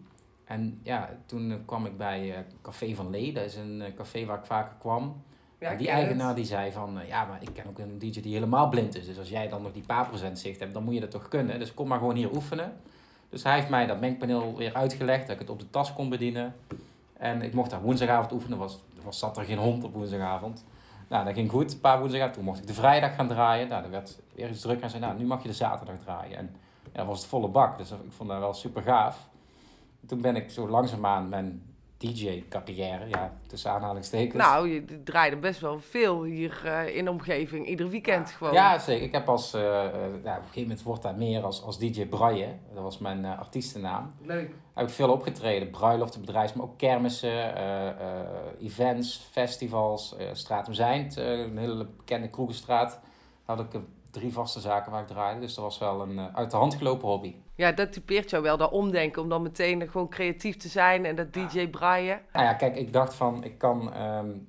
En 0.44 0.80
ja, 0.82 1.08
toen 1.26 1.62
kwam 1.66 1.86
ik 1.86 1.96
bij 1.96 2.28
uh, 2.28 2.34
Café 2.62 2.94
van 2.94 3.10
Lee. 3.10 3.32
Dat 3.32 3.44
is 3.44 3.56
een 3.56 3.80
uh, 3.80 3.94
café 3.96 4.24
waar 4.24 4.38
ik 4.38 4.44
vaker 4.44 4.76
kwam. 4.78 5.22
Ja, 5.58 5.70
en 5.70 5.76
die 5.76 5.88
eigenaar 5.88 6.34
die 6.34 6.44
zei 6.44 6.72
van, 6.72 6.98
ja, 7.06 7.24
maar 7.24 7.42
ik 7.42 7.48
ken 7.52 7.66
ook 7.68 7.78
een 7.78 7.98
DJ 7.98 8.20
die 8.20 8.34
helemaal 8.34 8.68
blind 8.68 8.96
is. 8.96 9.06
Dus 9.06 9.18
als 9.18 9.28
jij 9.28 9.48
dan 9.48 9.62
nog 9.62 9.72
die 9.72 9.86
paar 9.86 10.06
procent 10.08 10.38
zicht 10.38 10.60
hebt, 10.60 10.74
dan 10.74 10.84
moet 10.84 10.94
je 10.94 11.00
dat 11.00 11.10
toch 11.10 11.28
kunnen. 11.28 11.58
Dus 11.58 11.74
kom 11.74 11.88
maar 11.88 11.98
gewoon 11.98 12.14
hier 12.14 12.34
oefenen. 12.34 12.72
Dus 13.30 13.42
hij 13.42 13.54
heeft 13.54 13.68
mij 13.68 13.86
dat 13.86 14.00
mengpaneel 14.00 14.56
weer 14.56 14.74
uitgelegd, 14.74 15.26
dat 15.26 15.34
ik 15.34 15.38
het 15.38 15.50
op 15.50 15.58
de 15.58 15.70
tas 15.70 15.92
kon 15.92 16.08
bedienen. 16.08 16.54
En 17.16 17.42
ik 17.42 17.54
mocht 17.54 17.70
daar 17.70 17.82
woensdagavond 17.82 18.32
oefenen, 18.32 18.58
was, 18.58 18.78
was 19.02 19.18
zat 19.18 19.36
er 19.36 19.44
geen 19.44 19.58
hond 19.58 19.84
op 19.84 19.92
woensdagavond. 19.92 20.64
Nou, 21.08 21.24
dat 21.24 21.34
ging 21.34 21.50
goed, 21.50 21.72
een 21.72 21.80
paar 21.80 21.98
woensdagen. 21.98 22.32
Toen 22.32 22.44
mocht 22.44 22.58
ik 22.58 22.66
de 22.66 22.74
vrijdag 22.74 23.14
gaan 23.14 23.28
draaien. 23.28 23.68
Nou, 23.68 23.82
dat 23.82 23.90
werd 23.90 24.18
weer 24.34 24.58
druk 24.58 24.80
en 24.80 24.90
zei, 24.90 25.02
nou, 25.02 25.18
nu 25.18 25.24
mag 25.24 25.42
je 25.42 25.48
de 25.48 25.54
zaterdag 25.54 25.98
draaien. 25.98 26.36
En 26.36 26.56
ja, 26.84 26.98
dat 26.98 27.06
was 27.06 27.18
het 27.18 27.28
volle 27.28 27.48
bak, 27.48 27.78
dus 27.78 27.90
ik 27.90 27.96
vond 28.08 28.28
dat 28.28 28.38
wel 28.38 28.54
super 28.54 28.82
gaaf 28.82 29.28
toen 30.06 30.20
ben 30.20 30.36
ik 30.36 30.50
zo 30.50 30.68
langzaamaan 30.68 31.28
mijn 31.28 31.62
DJ-carrière, 32.00 33.08
ja, 33.08 33.32
tussen 33.46 33.70
aanhalingstekens. 33.70 34.42
Nou, 34.42 34.68
je 34.68 35.02
draaide 35.02 35.36
best 35.36 35.60
wel 35.60 35.80
veel 35.80 36.22
hier 36.22 36.62
uh, 36.64 36.96
in 36.96 37.04
de 37.04 37.10
omgeving, 37.10 37.66
ieder 37.66 37.88
weekend 37.88 38.28
ja. 38.28 38.34
gewoon. 38.34 38.52
Ja, 38.52 38.78
zeker. 38.78 39.06
Ik 39.06 39.12
heb 39.12 39.28
als, 39.28 39.54
uh, 39.54 39.60
nou, 39.60 39.82
op 39.90 40.24
een 40.24 40.32
gegeven 40.34 40.62
moment 40.62 40.82
wordt 40.82 41.02
daar 41.02 41.14
meer 41.14 41.42
als, 41.42 41.62
als 41.62 41.78
DJ 41.78 42.06
Braille, 42.06 42.56
dat 42.74 42.82
was 42.82 42.98
mijn 42.98 43.24
uh, 43.24 43.38
artiestennaam. 43.38 44.14
Leuk. 44.22 44.54
Heb 44.74 44.86
ik 44.86 44.94
veel 44.94 45.12
opgetreden, 45.12 45.70
bruiloften, 45.70 46.20
bedrijfs, 46.20 46.52
maar 46.52 46.66
ook 46.66 46.78
kermissen, 46.78 47.54
events, 48.60 49.28
festivals, 49.30 50.16
Stratum 50.32 50.74
Zijnd, 50.74 51.16
een 51.16 51.58
hele 51.58 51.86
bekende 51.96 52.28
kroegenstraat. 52.28 53.00
Had 53.44 53.60
ik 53.60 53.80
drie 54.10 54.32
vaste 54.32 54.60
zaken 54.60 54.92
waar 54.92 55.00
ik 55.00 55.06
draaide. 55.06 55.40
Dus 55.40 55.54
dat 55.54 55.64
was 55.64 55.78
wel 55.78 56.00
een 56.00 56.14
uh, 56.14 56.24
uit 56.34 56.50
de 56.50 56.56
hand 56.56 56.74
gelopen 56.74 57.08
hobby. 57.08 57.34
Ja, 57.60 57.72
dat 57.72 57.92
typeert 57.92 58.30
jou 58.30 58.42
wel, 58.42 58.56
dat 58.56 58.70
omdenken. 58.70 59.22
Om 59.22 59.28
dan 59.28 59.42
meteen 59.42 59.88
gewoon 59.88 60.08
creatief 60.08 60.56
te 60.56 60.68
zijn 60.68 61.04
en 61.04 61.16
dat 61.16 61.32
DJ 61.32 61.68
braaien. 61.68 62.20
Nou 62.32 62.44
ja, 62.44 62.54
kijk, 62.54 62.76
ik 62.76 62.92
dacht 62.92 63.14
van, 63.14 63.44
ik 63.44 63.58
kan, 63.58 64.02
um, 64.02 64.48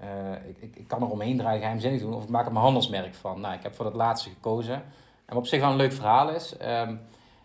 uh, 0.00 0.48
ik, 0.48 0.56
ik, 0.58 0.76
ik, 0.76 0.88
kan 0.88 1.02
er 1.02 1.10
omheen 1.10 1.38
draaien, 1.38 1.60
geheimzinnig 1.60 2.00
doen. 2.00 2.14
Of 2.14 2.22
ik 2.22 2.28
maak 2.28 2.46
er 2.46 2.52
mijn 2.52 2.64
handelsmerk 2.64 3.14
van. 3.14 3.40
Nou, 3.40 3.54
ik 3.54 3.62
heb 3.62 3.74
voor 3.74 3.84
dat 3.84 3.94
laatste 3.94 4.28
gekozen. 4.28 4.74
En 4.74 4.82
wat 5.26 5.36
op 5.36 5.46
zich 5.46 5.60
wel 5.60 5.70
een 5.70 5.76
leuk 5.76 5.92
verhaal 5.92 6.30
is... 6.30 6.56
Um, 6.62 7.00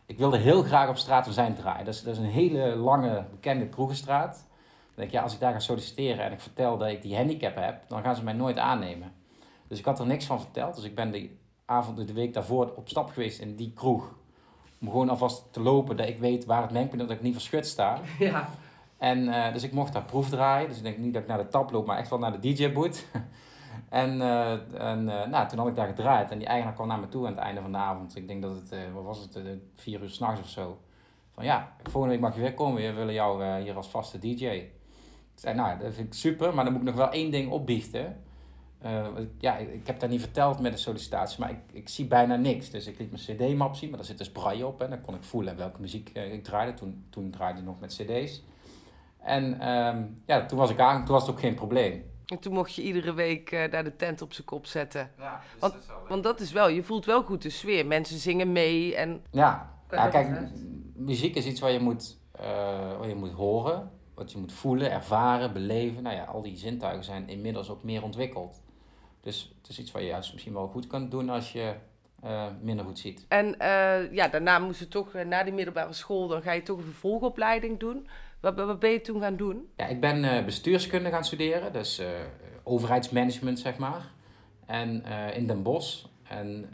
ik 0.06 0.18
wilde 0.18 0.38
heel 0.38 0.64
graag 0.64 0.90
op 0.90 0.98
straat 0.98 1.24
van 1.24 1.34
zijn 1.34 1.56
draaien. 1.56 1.86
Dat 1.86 1.94
is, 1.94 2.04
dat 2.04 2.14
is 2.14 2.20
een 2.20 2.26
hele 2.26 2.76
lange, 2.76 3.26
bekende 3.32 3.68
kroegenstraat. 3.68 4.34
Dan 4.34 4.96
denk 4.96 5.08
ik, 5.08 5.14
ja, 5.14 5.22
als 5.22 5.34
ik 5.34 5.40
daar 5.40 5.54
ga 5.54 5.60
solliciteren 5.60 6.26
en 6.26 6.32
ik 6.32 6.40
vertel 6.40 6.78
dat 6.78 6.88
ik 6.88 7.02
die 7.02 7.16
handicap 7.16 7.56
heb, 7.56 7.84
dan 7.88 8.02
gaan 8.02 8.16
ze 8.16 8.24
mij 8.24 8.34
nooit 8.34 8.58
aannemen. 8.58 9.14
Dus 9.68 9.80
ik 9.80 9.86
had 9.86 10.00
er 10.00 10.06
niks 10.06 10.26
van 10.26 10.42
verteld. 10.42 10.76
Dus 10.76 10.84
ik 10.84 10.96
ben 10.96 11.12
die 11.12 11.40
avond 11.66 12.08
de 12.08 12.14
week 12.14 12.34
daarvoor 12.34 12.74
op 12.76 12.90
stap 12.90 13.10
geweest 13.10 13.40
in 13.40 13.56
die 13.56 13.74
kroeg. 13.76 14.16
Om 14.82 14.90
gewoon 14.90 15.10
alvast 15.10 15.54
te 15.54 15.62
lopen, 15.62 15.98
dat 15.98 16.08
ik 16.08 16.18
weet 16.18 16.46
waar 16.46 16.62
het 16.62 16.72
mengpunt 16.72 17.02
is, 17.02 17.08
dat 17.08 17.18
ik 17.18 17.24
niet 17.24 17.34
verschut 17.34 17.68
sta. 17.68 18.00
Ja. 18.20 18.50
En 18.98 19.24
uh, 19.24 19.54
dus 19.54 19.64
ik 19.64 19.72
mocht 19.72 19.94
daar 19.94 20.04
proef 20.04 20.30
draaien. 20.30 20.68
Dus 20.68 20.78
ik 20.78 20.84
denk 20.84 20.98
niet 20.98 21.14
dat 21.14 21.22
ik 21.22 21.28
naar 21.28 21.38
de 21.38 21.48
tap 21.48 21.72
loop, 21.72 21.86
maar 21.86 21.98
echt 21.98 22.10
wel 22.10 22.20
naar 22.20 22.42
de 22.42 22.54
DJ-boot. 22.54 23.06
en 23.90 24.18
uh, 24.18 24.52
en 24.92 25.00
uh, 25.08 25.26
nou, 25.26 25.48
toen 25.48 25.60
had 25.60 25.68
ik 25.68 25.76
daar 25.76 25.88
gedraaid. 25.88 26.32
En 26.32 26.38
die 26.38 26.48
eigenaar 26.48 26.74
kwam 26.74 26.88
naar 26.88 27.00
me 27.00 27.08
toe 27.10 27.26
aan 27.26 27.32
het 27.32 27.42
einde 27.42 27.62
van 27.62 27.72
de 27.72 27.78
avond. 27.78 28.16
Ik 28.16 28.28
denk 28.28 28.42
dat 28.42 28.56
het, 28.56 28.76
wat 28.94 29.04
was 29.04 29.20
het, 29.20 29.40
vier 29.76 30.02
uur 30.02 30.10
s'nachts 30.10 30.40
of 30.40 30.48
zo. 30.48 30.80
Van 31.32 31.46
ja, 31.46 31.72
volgende 31.84 32.16
week 32.16 32.24
mag 32.24 32.36
je 32.36 32.42
weer 32.42 32.54
komen. 32.54 32.82
We 32.82 32.94
willen 32.94 33.14
jou 33.14 33.60
hier 33.60 33.76
als 33.76 33.88
vaste 33.88 34.20
DJ. 34.20 34.46
Ik 34.46 34.72
zei, 35.36 35.56
nou, 35.56 35.80
dat 35.80 35.94
vind 35.94 36.08
ik 36.08 36.14
super, 36.14 36.54
maar 36.54 36.64
dan 36.64 36.74
moet 36.74 36.82
ik 36.82 36.88
nog 36.88 36.98
wel 36.98 37.12
één 37.12 37.32
ding 37.32 37.52
opbiechten. 37.52 38.24
Uh, 38.86 39.08
ja, 39.40 39.58
ik, 39.58 39.88
heb 39.88 40.00
dat 40.00 40.10
niet 40.10 40.22
verteld 40.22 40.60
met 40.60 40.72
de 40.72 40.78
sollicitatie, 40.78 41.40
maar 41.40 41.50
ik, 41.50 41.60
ik 41.72 41.90
zie 41.90 42.06
bijna 42.06 42.36
niks. 42.36 42.70
Dus 42.70 42.88
ik 42.88 43.00
liet 43.00 43.12
mijn 43.12 43.24
cd-map 43.24 43.76
zien, 43.76 43.90
maar 43.90 43.98
daar 43.98 44.08
zit 44.08 44.18
dus 44.18 44.32
braille 44.32 44.66
op. 44.66 44.82
En 44.82 44.90
dan 44.90 45.02
kon 45.02 45.16
ik 45.16 45.24
voelen 45.24 45.58
welke 45.58 45.82
muziek 45.82 46.12
uh, 46.14 46.34
ik 46.34 46.44
draaide. 46.44 46.74
Toen, 46.74 47.06
toen 47.10 47.32
draaide 47.32 47.60
ik 47.60 47.66
nog 47.66 47.80
met 47.80 47.94
cd's. 47.94 48.44
En 49.22 49.70
um, 49.70 50.22
ja, 50.26 50.46
toen 50.46 50.58
was 50.58 50.70
ik 50.70 50.80
aan, 50.80 51.06
toen 51.06 51.14
was 51.14 51.26
het 51.26 51.32
ook 51.32 51.40
geen 51.40 51.56
probleem. 51.56 52.04
En 52.26 52.40
toen 52.40 52.54
mocht 52.54 52.74
je 52.74 52.82
iedere 52.82 53.14
week 53.14 53.52
uh, 53.52 53.72
daar 53.72 53.84
de 53.84 53.96
tent 53.96 54.22
op 54.22 54.34
zijn 54.34 54.48
kop 54.48 54.66
zetten. 54.66 55.12
Ja, 55.18 55.42
dus 55.52 55.60
want, 55.60 55.74
dat 55.74 55.82
is 55.82 55.88
wel 55.88 56.08
want 56.08 56.24
dat 56.24 56.40
is 56.40 56.52
wel, 56.52 56.70
je 56.70 56.84
voelt 56.84 57.06
wel 57.06 57.24
goed 57.24 57.42
de 57.42 57.50
sfeer. 57.50 57.86
Mensen 57.86 58.18
zingen 58.18 58.52
mee 58.52 58.96
en... 58.96 59.24
Ja, 59.32 59.74
ja 59.92 60.08
kijk, 60.08 60.50
muziek 60.94 61.36
is 61.36 61.46
iets 61.46 61.60
waar 61.60 61.72
je 61.72 61.80
moet, 61.80 62.18
waar 62.98 63.08
je 63.08 63.16
moet 63.16 63.32
horen. 63.32 63.92
Wat 64.14 64.32
je 64.32 64.38
moet 64.38 64.54
voelen, 64.54 64.92
ervaren, 64.92 65.54
beleven. 65.54 66.04
Nou 66.04 66.16
ja, 66.16 66.24
al 66.24 66.42
die 66.42 66.58
zintuigen 66.58 67.04
zijn 67.04 67.30
inmiddels 67.30 67.70
ook 67.70 67.84
meer 67.84 68.04
ontwikkeld. 68.04 68.62
Dus 69.28 69.54
het 69.58 69.70
is 69.70 69.80
iets 69.80 69.92
wat 69.92 70.02
je 70.02 70.08
juist 70.08 70.32
misschien 70.32 70.54
wel 70.54 70.68
goed 70.68 70.88
kan 70.88 71.10
doen 71.10 71.30
als 71.30 71.52
je 71.52 71.74
uh, 72.24 72.46
minder 72.62 72.86
goed 72.86 73.00
ziet. 73.00 73.26
En 73.28 73.46
uh, 73.46 74.14
ja, 74.14 74.28
daarna 74.28 74.60
moest 74.60 74.80
je 74.80 74.88
toch, 74.88 75.14
uh, 75.14 75.26
na 75.26 75.44
die 75.44 75.54
middelbare 75.54 75.94
school, 75.94 76.28
dan 76.28 76.42
ga 76.42 76.52
je 76.52 76.64
toch 76.64 76.78
een 76.78 76.84
vervolgopleiding 76.84 77.80
doen. 77.80 78.08
Wat, 78.40 78.56
wat 78.56 78.80
ben 78.80 78.90
je 78.90 79.02
toen 79.02 79.22
gaan 79.22 79.36
doen? 79.36 79.70
Ja, 79.76 79.86
ik 79.86 80.00
ben 80.00 80.46
bestuurskunde 80.46 81.10
gaan 81.10 81.24
studeren, 81.24 81.74
dus 81.74 82.02
overheidsmanagement 82.64 83.60
zeg 83.60 83.78
maar. 83.78 84.12
En 84.66 85.04
in 85.34 85.48
Den 85.48 85.64
Bosch. 85.64 86.06
En 86.24 86.70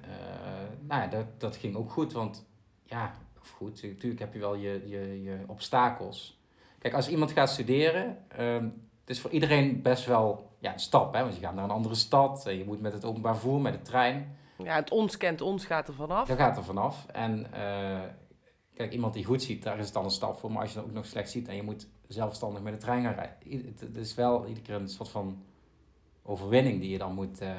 nou 0.88 1.02
ja, 1.02 1.08
dat, 1.08 1.26
dat 1.38 1.56
ging 1.56 1.76
ook 1.76 1.92
goed, 1.92 2.14
want 2.14 2.46
ja, 2.84 3.14
of 3.42 3.50
goed, 3.50 3.84
natuurlijk 3.84 4.20
heb 4.20 4.34
je 4.34 4.40
wel 4.40 4.56
je, 4.56 4.84
je, 4.86 5.24
je 5.24 5.38
obstakels. 5.48 6.42
Kijk, 6.80 6.94
als 6.94 7.10
iemand 7.10 7.32
gaat 7.32 7.50
studeren, 7.50 8.18
um, 8.40 8.90
het 9.00 9.10
is 9.10 9.22
voor 9.22 9.32
iedereen 9.32 9.82
best 9.82 10.06
wel 10.06 10.52
ja, 10.64 10.74
een 10.74 10.80
stap, 10.80 11.14
hè? 11.14 11.22
want 11.22 11.36
je 11.36 11.42
gaat 11.42 11.56
naar 11.56 11.64
een 11.64 11.70
andere 11.70 11.96
stad, 11.96 12.44
je 12.44 12.64
moet 12.66 12.82
met 12.82 12.94
het 12.94 13.06
openbaar 13.06 13.34
vervoer, 13.34 13.62
met 13.62 13.74
de 13.74 13.82
trein. 13.82 14.38
Ja, 14.58 14.76
het 14.76 14.92
ons 14.92 15.18
kent 15.18 15.42
ons 15.42 15.66
gaat 15.66 15.88
er 15.88 15.94
vanaf. 15.94 16.28
Dat 16.28 16.38
gaat 16.38 16.58
er 16.58 16.64
vanaf. 16.64 17.06
En 17.06 17.48
Kijk, 18.74 18.92
iemand 18.92 19.14
die 19.14 19.26
goed 19.26 19.44
ziet, 19.44 19.64
daar 19.64 19.80
is 19.80 19.86
het 19.86 19.94
dan 19.94 20.04
een 20.04 20.12
stap 20.12 20.38
voor. 20.38 20.52
Maar 20.52 20.62
als 20.62 20.70
je 20.70 20.76
dan 20.76 20.86
ook 20.86 20.94
nog 20.94 21.06
slecht 21.06 21.30
ziet 21.30 21.48
en 21.48 21.56
je 21.56 21.64
moet 21.64 21.88
zelfstandig 22.08 22.62
met 22.62 22.74
de 22.74 22.80
trein 22.80 23.04
gaan 23.04 23.14
rijden. 23.14 23.76
Het 23.80 23.98
is 23.98 24.16
wel 24.16 24.46
iedere 24.48 24.66
keer 24.66 24.76
een 24.76 24.90
soort 24.90 25.10
van 25.10 25.44
overwinning 26.24 26.80
die 26.80 26.90
je 26.90 26.98
dan 26.98 27.14
moet, 27.14 27.42
uh, 27.42 27.50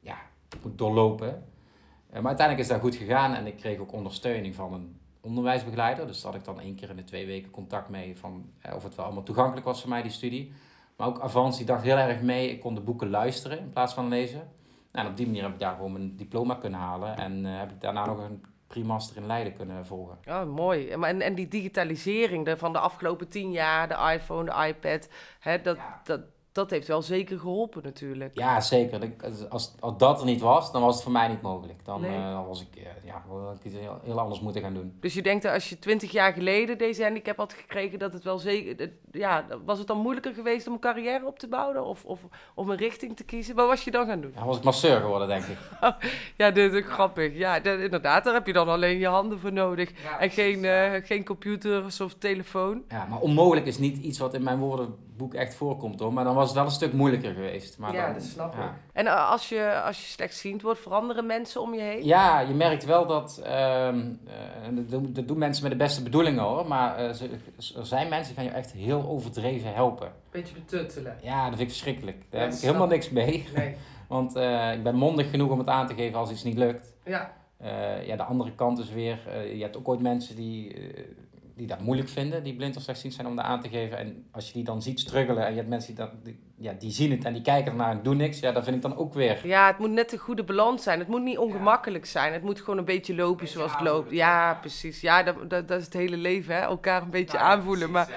ja, 0.00 0.18
moet 0.62 0.78
doorlopen. 0.78 1.28
Uh, 1.28 2.14
maar 2.14 2.26
uiteindelijk 2.26 2.58
is 2.58 2.68
dat 2.68 2.80
goed 2.80 2.94
gegaan 2.94 3.34
en 3.34 3.46
ik 3.46 3.56
kreeg 3.56 3.78
ook 3.78 3.92
ondersteuning 3.92 4.54
van 4.54 4.72
een 4.72 5.00
onderwijsbegeleider. 5.20 6.06
Dus 6.06 6.20
daar 6.20 6.32
had 6.32 6.40
ik 6.40 6.46
dan 6.46 6.60
één 6.60 6.74
keer 6.74 6.90
in 6.90 6.96
de 6.96 7.04
twee 7.04 7.26
weken 7.26 7.50
contact 7.50 7.88
mee 7.88 8.16
van 8.16 8.52
of 8.74 8.82
het 8.82 8.94
wel 8.94 9.04
allemaal 9.04 9.22
toegankelijk 9.22 9.66
was 9.66 9.80
voor 9.80 9.90
mij, 9.90 10.02
die 10.02 10.10
studie. 10.10 10.52
Maar 10.96 11.06
ook 11.06 11.20
Avans, 11.20 11.56
die 11.56 11.66
dacht 11.66 11.82
heel 11.82 11.96
erg 11.96 12.20
mee. 12.20 12.50
Ik 12.50 12.60
kon 12.60 12.74
de 12.74 12.80
boeken 12.80 13.10
luisteren 13.10 13.58
in 13.58 13.70
plaats 13.70 13.94
van 13.94 14.08
lezen. 14.08 14.52
Nou, 14.92 15.06
en 15.06 15.10
op 15.10 15.16
die 15.16 15.26
manier 15.26 15.42
heb 15.42 15.52
ik 15.52 15.58
daar 15.58 15.74
gewoon 15.74 15.92
mijn 15.92 16.16
diploma 16.16 16.54
kunnen 16.54 16.80
halen. 16.80 17.16
En 17.16 17.44
heb 17.44 17.70
ik 17.70 17.80
daarna 17.80 18.06
nog 18.06 18.18
een 18.18 18.44
primaster 18.66 19.16
in 19.16 19.26
Leiden 19.26 19.56
kunnen 19.56 19.86
volgen. 19.86 20.18
Oh, 20.28 20.44
mooi. 20.44 20.88
En, 20.88 21.20
en 21.20 21.34
die 21.34 21.48
digitalisering 21.48 22.54
van 22.56 22.72
de 22.72 22.78
afgelopen 22.78 23.28
tien 23.28 23.50
jaar, 23.50 23.88
de 23.88 24.12
iPhone, 24.12 24.44
de 24.44 24.66
iPad, 24.66 25.08
hè, 25.40 25.60
dat, 25.60 25.78
dat, 26.04 26.20
dat 26.54 26.70
heeft 26.70 26.88
wel 26.88 27.02
zeker 27.02 27.38
geholpen 27.38 27.82
natuurlijk. 27.82 28.38
Ja, 28.38 28.60
zeker. 28.60 29.10
Als, 29.48 29.72
als 29.80 29.98
dat 29.98 30.20
er 30.20 30.26
niet 30.26 30.40
was, 30.40 30.72
dan 30.72 30.82
was 30.82 30.94
het 30.94 31.02
voor 31.02 31.12
mij 31.12 31.28
niet 31.28 31.42
mogelijk. 31.42 31.84
Dan, 31.84 32.00
nee. 32.00 32.18
uh, 32.18 32.46
was 32.46 32.60
ik, 32.60 32.76
uh, 32.76 32.82
ja, 33.04 33.22
ik 33.54 33.64
iets 33.64 33.74
heel, 33.74 33.98
heel, 34.04 34.20
anders 34.20 34.40
moeten 34.40 34.62
gaan 34.62 34.74
doen. 34.74 34.96
Dus 35.00 35.14
je 35.14 35.22
denkt 35.22 35.42
dat 35.42 35.52
als 35.52 35.68
je 35.68 35.78
twintig 35.78 36.12
jaar 36.12 36.32
geleden 36.32 36.78
deze 36.78 37.02
handicap 37.02 37.36
had 37.36 37.52
gekregen, 37.52 37.98
dat 37.98 38.12
het 38.12 38.24
wel 38.24 38.38
zeker... 38.38 38.90
Ja, 39.10 39.44
was 39.64 39.78
het 39.78 39.86
dan 39.86 39.98
moeilijker 39.98 40.34
geweest 40.34 40.66
om 40.66 40.72
een 40.72 40.78
carrière 40.78 41.26
op 41.26 41.38
te 41.38 41.48
bouwen 41.48 41.84
of, 41.84 42.04
of 42.04 42.20
om 42.54 42.70
een 42.70 42.76
richting 42.76 43.16
te 43.16 43.24
kiezen? 43.24 43.54
Wat 43.54 43.68
was 43.68 43.84
je 43.84 43.90
dan 43.90 44.06
gaan 44.06 44.20
doen? 44.20 44.32
Ja, 44.34 44.44
was 44.44 44.56
ik 44.56 44.64
masseur 44.64 45.00
geworden, 45.00 45.28
denk 45.28 45.44
ik. 45.44 45.58
ja, 46.36 46.50
dit 46.50 46.72
is 46.72 46.78
ook 46.78 46.90
grappig. 46.90 47.36
Ja, 47.36 47.60
dat, 47.60 47.78
inderdaad, 47.78 48.24
daar 48.24 48.34
heb 48.34 48.46
je 48.46 48.52
dan 48.52 48.68
alleen 48.68 48.98
je 48.98 49.06
handen 49.06 49.38
voor 49.40 49.52
nodig. 49.52 49.90
en 50.18 50.30
geen, 50.30 50.64
uh, 50.64 50.92
geen 51.02 51.24
computers 51.24 52.00
of 52.00 52.14
telefoon. 52.14 52.82
Ja, 52.88 53.06
maar 53.06 53.20
onmogelijk 53.20 53.66
is 53.66 53.78
niet 53.78 53.96
iets 53.96 54.18
wat 54.18 54.34
in 54.34 54.42
mijn 54.42 54.58
woordenboek 54.58 55.34
echt 55.34 55.54
voorkomt, 55.54 56.00
hoor. 56.00 56.12
Maar 56.12 56.24
dan 56.24 56.34
was 56.34 56.43
het 56.48 56.56
wel 56.56 56.64
een 56.64 56.70
stuk 56.70 56.92
moeilijker 56.92 57.32
geweest. 57.32 57.78
Maar 57.78 57.94
ja, 57.94 58.04
dan, 58.04 58.14
dat 58.14 58.22
snap 58.22 58.54
ik. 58.54 58.60
En 58.92 59.06
uh, 59.06 59.30
als 59.30 59.48
je, 59.48 59.82
als 59.84 60.00
je 60.00 60.06
slechtziend 60.06 60.62
wordt, 60.62 60.80
veranderen 60.80 61.26
mensen 61.26 61.60
om 61.60 61.74
je 61.74 61.80
heen? 61.80 62.04
Ja, 62.04 62.40
je 62.40 62.54
merkt 62.54 62.84
wel 62.84 63.06
dat, 63.06 63.42
uh, 63.46 63.88
dat, 64.88 65.14
dat 65.14 65.28
doen 65.28 65.38
mensen 65.38 65.62
met 65.62 65.72
de 65.72 65.78
beste 65.78 66.02
bedoelingen 66.02 66.42
hoor, 66.42 66.66
maar 66.66 67.00
uh, 67.00 67.08
er 67.76 67.86
zijn 67.86 68.08
mensen 68.08 68.34
die 68.34 68.44
gaan 68.44 68.52
je 68.52 68.58
echt 68.58 68.72
heel 68.72 69.06
overdreven 69.08 69.74
helpen. 69.74 70.12
Beetje 70.30 70.54
betuttelen. 70.54 71.16
Ja, 71.22 71.40
dat 71.44 71.48
vind 71.48 71.60
ik 71.60 71.68
verschrikkelijk. 71.68 72.16
Daar 72.30 72.40
ja, 72.40 72.46
heb 72.46 72.56
ik 72.56 72.62
helemaal 72.62 72.86
niks 72.86 73.10
mee. 73.10 73.48
Nee. 73.54 73.76
Want 74.08 74.36
uh, 74.36 74.72
ik 74.72 74.82
ben 74.82 74.94
mondig 74.94 75.30
genoeg 75.30 75.50
om 75.50 75.58
het 75.58 75.68
aan 75.68 75.86
te 75.86 75.94
geven 75.94 76.18
als 76.18 76.30
iets 76.30 76.42
niet 76.42 76.58
lukt. 76.58 76.94
Ja. 77.04 77.32
ja, 78.04 78.16
de 78.16 78.22
andere 78.22 78.52
kant 78.54 78.78
is 78.78 78.90
weer, 78.90 79.18
je 79.54 79.62
hebt 79.62 79.76
ook 79.76 79.88
ooit 79.88 80.00
mensen 80.00 80.36
die 80.36 80.76
die 81.56 81.66
dat 81.66 81.80
moeilijk 81.80 82.08
vinden, 82.08 82.42
die 82.42 82.54
blind 82.54 82.76
of 82.76 82.82
slechtziend 82.82 83.14
zijn, 83.14 83.26
om 83.26 83.36
dat 83.36 83.44
aan 83.44 83.60
te 83.60 83.68
geven. 83.68 83.98
En 83.98 84.26
als 84.30 84.46
je 84.46 84.52
die 84.52 84.64
dan 84.64 84.82
ziet 84.82 85.00
struggelen 85.00 85.44
en 85.44 85.50
je 85.50 85.56
hebt 85.56 85.68
mensen 85.68 85.94
die, 85.94 86.04
dat, 86.04 86.24
die, 86.24 86.38
ja, 86.56 86.72
die 86.72 86.90
zien 86.90 87.10
het 87.10 87.24
en 87.24 87.32
die 87.32 87.42
kijken 87.42 87.70
ernaar 87.70 87.90
en 87.90 88.02
doen 88.02 88.16
niks, 88.16 88.40
ja, 88.40 88.52
dat 88.52 88.64
vind 88.64 88.76
ik 88.76 88.82
dan 88.82 88.96
ook 88.96 89.14
weer. 89.14 89.46
Ja, 89.46 89.66
het 89.66 89.78
moet 89.78 89.90
net 89.90 90.12
een 90.12 90.18
goede 90.18 90.44
balans 90.44 90.82
zijn. 90.82 90.98
Het 90.98 91.08
moet 91.08 91.22
niet 91.22 91.38
ongemakkelijk 91.38 92.06
zijn. 92.06 92.32
Het 92.32 92.42
moet 92.42 92.60
gewoon 92.60 92.78
een 92.78 92.84
beetje 92.84 93.14
lopen 93.14 93.48
zoals 93.48 93.72
het 93.72 93.80
loopt. 93.80 94.10
Ja, 94.10 94.54
precies. 94.54 95.00
Ja, 95.00 95.22
dat, 95.22 95.50
dat, 95.50 95.68
dat, 95.68 95.78
is 95.78 95.84
het 95.84 95.94
hele 95.94 96.16
leven, 96.16 96.54
hè? 96.54 96.60
elkaar 96.60 97.02
een 97.02 97.10
beetje 97.10 97.38
aanvoelen. 97.38 97.90
maar 97.90 98.08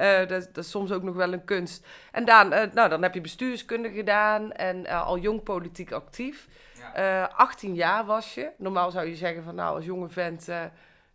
uh, 0.00 0.18
dat, 0.18 0.28
dat, 0.28 0.64
is 0.64 0.70
soms 0.70 0.92
ook 0.92 1.02
nog 1.02 1.14
wel 1.14 1.32
een 1.32 1.44
kunst. 1.44 1.86
En 2.12 2.24
Daan, 2.24 2.52
uh, 2.52 2.62
nou, 2.74 2.88
dan 2.88 3.02
heb 3.02 3.14
je 3.14 3.20
bestuurskunde 3.20 3.90
gedaan 3.90 4.52
en 4.52 4.76
uh, 4.76 5.06
al 5.06 5.18
jong 5.18 5.42
politiek 5.42 5.92
actief. 5.92 6.48
18 7.36 7.74
jaar 7.74 8.04
was 8.04 8.34
je. 8.34 8.50
Normaal 8.58 8.90
zou 8.90 9.06
je 9.06 9.16
zeggen 9.16 9.42
van 9.42 9.54
nou, 9.54 9.76
als 9.76 9.84
jonge 9.84 10.08
vent 10.08 10.48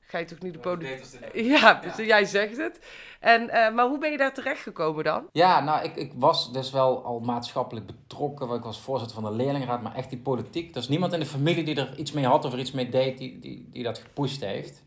ga 0.08 0.18
je 0.18 0.26
toch 0.26 0.40
niet 0.40 0.54
de 0.54 0.60
politiek... 0.60 1.34
Ja, 1.34 1.74
dus 1.74 1.96
jij 2.16 2.26
zegt 2.26 2.58
het. 2.58 2.80
En, 3.20 3.42
uh, 3.42 3.74
maar 3.74 3.88
hoe 3.88 3.98
ben 3.98 4.12
je 4.12 4.18
daar 4.18 4.34
terecht 4.34 4.62
gekomen 4.62 5.04
dan? 5.04 5.28
Ja, 5.32 5.60
nou, 5.60 5.84
ik, 5.84 5.96
ik 5.96 6.12
was 6.16 6.52
dus 6.52 6.72
wel 6.72 7.04
al 7.04 7.20
maatschappelijk 7.20 7.86
betrokken. 7.86 8.50
Ik 8.50 8.64
was 8.64 8.80
voorzitter 8.80 9.22
van 9.22 9.32
de 9.32 9.38
leerlingraad, 9.38 9.82
maar 9.82 9.96
echt 9.96 10.10
die 10.10 10.20
politiek. 10.20 10.72
Er 10.72 10.82
is 10.82 10.88
niemand 10.88 11.14
in 11.14 11.20
de 11.20 11.26
familie 11.26 11.64
die 11.64 11.76
er 11.76 11.98
iets 11.98 12.12
mee 12.12 12.26
had 12.26 12.46
of 12.46 12.54
er 12.54 12.60
iets 12.60 12.72
mee 12.72 12.90
deed, 12.90 13.18
die, 13.18 13.40
die, 13.40 13.70
die 13.72 13.84
dat 13.84 13.98
gepusht 13.98 14.42
heeft. 14.42 14.84